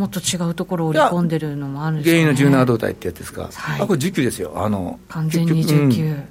[0.00, 4.52] もっと違うところを織り込んでるのもあるんですか、ね、原油の17度台ってやつですか、はい、あこれ19ですよ。
[4.56, 6.28] あの完全に19、うん、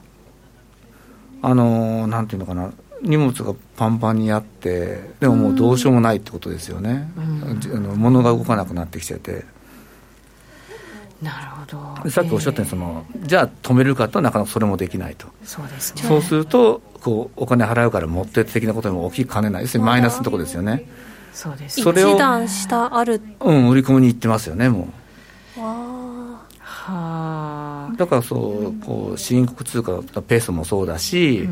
[1.44, 2.74] あのなんていうのかな。
[3.02, 9.46] 荷物がパンパンにあってでももうどうしようもないってことですよね、うん、あの物が動かなくなってきてて。
[11.22, 12.10] なるほど。
[12.10, 15.28] さっきおっしゃったようにその、じゃあ止めるかとなかなかそれもできないと。
[15.44, 16.02] そうですね。
[16.02, 20.86] そうするとこうお金払うから持ってって的なことにも起きかねない要するにマイナスのところですよね、
[21.34, 21.82] そうです。
[21.82, 23.22] それを一段下ある。
[23.40, 24.90] うん売り込みに行ってますよねも
[25.58, 25.62] う。
[25.62, 26.46] は
[27.92, 27.96] あ。
[27.98, 31.48] だからそうこう新興通貨のペースもそうだし、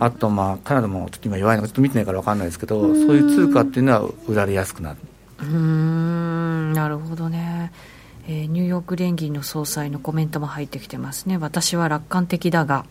[0.00, 4.98] あとまあカナダもちょっと今弱いのかちょっと見てないから分かんないですけど、そういう通貨っていうのは売られやすくなる。
[5.40, 7.72] うんなるほどね。
[8.28, 11.36] えー、ニューヨーク連銀の総裁のコメントも入ってきてますね。
[11.38, 12.84] 私は楽観的だが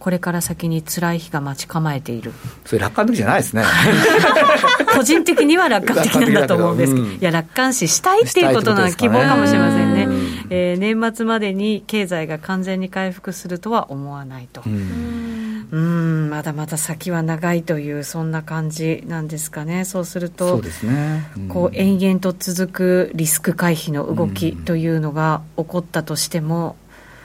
[0.00, 2.32] これから先に辛い日が待ち構えている。
[2.64, 3.62] それ楽観的じゃないですね
[4.94, 6.94] 個人的には楽観的なんだと思うんです。
[6.94, 10.08] けど、うん、いや楽観視したいっていうことの希望かもしれませんね、
[10.50, 14.62] えー、年末までに経済が完全に回復するとは思わないと。
[14.66, 16.28] うん。
[16.30, 19.84] まだまだ先は長いというそんな感じなんですかね。
[19.84, 26.76] そうするとそうですね、うん、こう延々と続くリスク回避の動きというのが起こったとしても、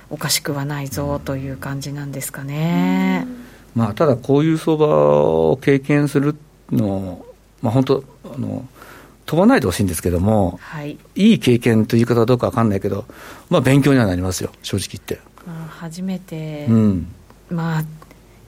[0.09, 3.28] おかしくはないぞという感じなんですかね。
[3.76, 6.36] まあ、ただ、こういう相場を経験する
[6.72, 7.26] の、
[7.62, 8.68] まあ、本当あの、
[9.26, 13.05] 飛ばないでほしいんですけども、はい、いい経験という言い方はどうか分かんないけど、
[13.49, 15.20] まあ、勉強にはなりますよ、正直言って。
[15.45, 17.08] まあ、初めて、うん、
[17.49, 17.84] まあ、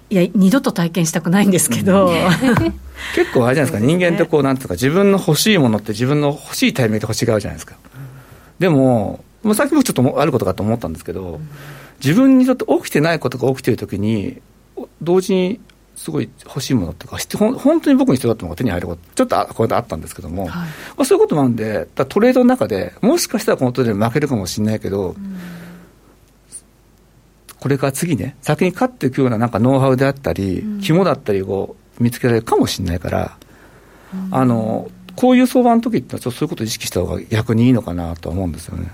[0.10, 2.14] いや、二度と体験したくないんですけど、うん、
[3.16, 7.76] 結構あれじゃないですか、人間ってこう、なんていうか、自分の欲しいものって自分の欲しいタイミングで欲しがるじゃないですか。
[8.60, 11.40] でも、まあ、さっきもちょっとあることかと思ったんですけど、
[12.04, 14.42] 自分にとって起きてないことが起きているときに、
[15.02, 15.60] 同時に
[16.00, 20.66] すごい欲しいものとか、本当に僕に必要だったものが手に入ること、ちょっとこれであったんですけども、はい、ま
[21.00, 25.38] あ、そういうこともあるんで、トレードの中で、もしかしたらこのトレードで負けるかもしれないけど、うん、
[27.60, 33.38] これから次ね、先に勝っていくようななんかノウハウであったり、うん、肝だったりを見つけられるかもしれないから、
[34.14, 38.90] うん、あのこういう相場の時ってちょっとそういうことを意識した方が逆にいいのかなと思うんですよね。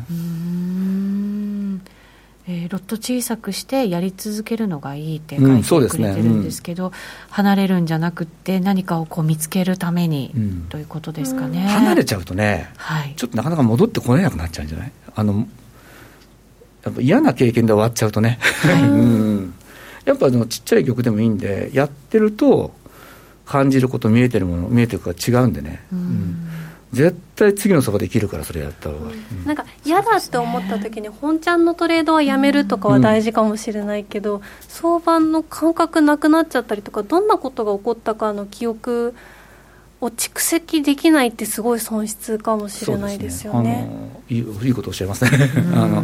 [2.47, 11.65] えー、ロット小さくしてやり続けるのがいいって書いてくれてるんですけど、うんねうん、離れるんじゃなくて何かをこう見つけるために、うん、ということですかね。
[11.67, 14.91] 離れちゃうとね、はい、ちょっとなかなか戻ってこれなくなっちゃうんじゃない？
[15.15, 15.47] あの
[16.83, 18.83] やっぱ嫌な経験で終わっちゃうとね、はい。
[18.87, 19.53] うん、
[20.05, 22.75] やっぱのちっちゃい曲でもいいんでやってると
[23.45, 26.47] 感じること見えてるもの見えてることが違うんでね、うん、
[26.93, 39.13] 絶対次のそばできるからそれやった方が、うん、なんか嫌だって思った時に本ちゃんのトレードはやめるとかは大事かもしれないけど、うん、相場の感覚なくなっちゃったりとかどんなことが起こったかの記憶
[39.99, 43.69] を蓄積できないってすごい損失かもしれないですよね。
[43.69, 43.89] ね
[44.29, 45.31] いいいことおっしゃいますね。
[45.75, 46.03] あの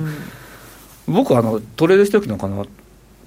[1.08, 2.66] 僕あのトレードした時のこの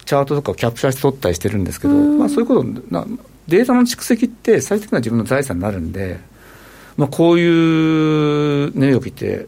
[0.04, 3.06] チャートとかをキャプチャーして取ったりしてるんですけど、まあ、そういうことな
[3.48, 6.18] データの蓄積って最終的には自分の財産になるんで、
[6.96, 9.46] まあ、こういう値動きって、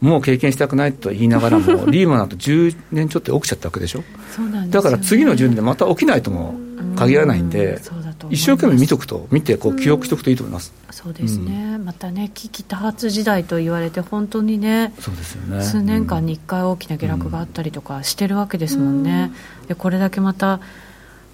[0.00, 4.04] もう経験したくないと言いながらも、 リーマンだと10年ちょっと起きちゃったわけでしょ、
[4.34, 6.54] そうなん、ね、だから次の10年でまた起きないとも
[6.96, 7.80] 限らないんで、
[8.30, 15.62] 一生懸命見とくと、見てこう記憶しておくといいと思います、そうですね、うん、またね、危機多発時代と言われて、本当にね、そうですよね。
[15.64, 19.32] 数年間に1回大きな下落があったりとかしてるわけですもんね。
[19.66, 20.60] でこれだけまた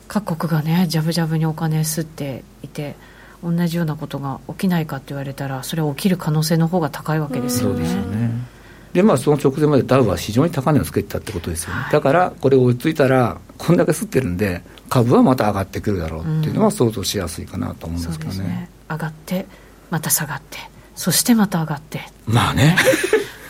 [0.08, 2.96] 各国がねじゃぶじゃぶにお金吸っていて
[3.44, 7.76] 同じようなことが起きないかって言われたらそれは起きる可能性の方が高いわけですよね。
[7.76, 8.54] そうですよね
[8.94, 18.38] でまあ、その直前までダウは非常に高値をつけてたってことですよね、はい、だからこれ追いついたら、こんだけ吸ってるんで、株はまた上がってくるだろうっていうのは想像しやすいかなと思うんですけどね。
[18.44, 19.46] ね上がって、
[19.90, 20.58] また下がって、
[20.94, 22.02] そしてまた上がって。
[22.26, 22.76] まあね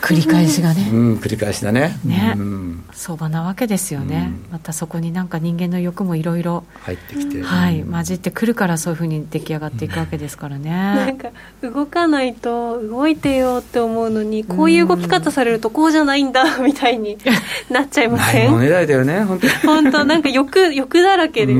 [0.05, 1.97] 繰り返しがね、うん、繰り返しだね。
[2.05, 6.63] ね、うん、相場なわけですよね、うん、またそこになんか人間の欲もいろいろ。
[6.81, 11.29] 入ってきて、はい混じってくるからそういうふうに出来上がっていくわけですからね、なんか
[11.61, 17.17] 動かないと動いてよって思うのにこういう動き方されるとこうじゃないんだみたいに
[17.71, 18.55] なっちゃいません？
[18.55, 21.59] ないだよね本当本当なんか欲欲だらけです、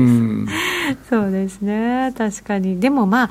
[1.10, 2.80] そうですね確かに。
[2.80, 3.30] でもまあ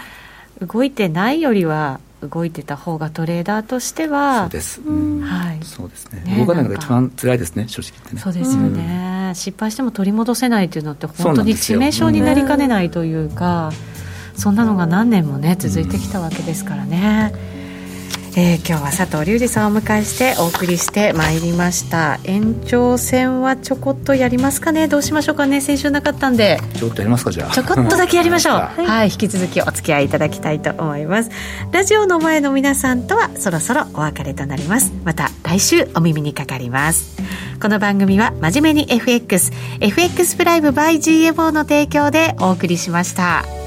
[0.65, 5.59] 動いてないよりは動いてた方がトレーダーとしてはそうです、うん、はい。
[5.63, 8.21] そうですね、ね、動かないのが一番辛いですね正直言ってね。
[8.21, 13.71] そうですよね、うん、失敗しても取り戻せないというのって本当に致命傷になりかねないというか
[14.35, 17.64] そんなのが何年もね続いてきたわけですからね、うん
[18.37, 22.19] えー、今日は佐藤隆二さんをお迎えしてお送りしてまいりました。
[22.25, 24.89] 延長戦はちょこっとやりますかね。
[24.89, 25.61] どうしましょうかね。
[25.61, 26.59] 先週なかったんで。
[26.73, 27.51] ちょっとやりますかじゃあ。
[27.51, 28.53] ちょこっとだけやりましょう。
[28.55, 31.29] はい、はい、引き続きお付き合いいただきたいと思います。
[31.71, 34.91] ラジオの前の皆さんとはそろそろお別れとなります。
[35.05, 37.15] また来週お耳にかかります。
[37.61, 43.64] この番組は真面目に FXFX プライム by GMO の提供でお送りしました。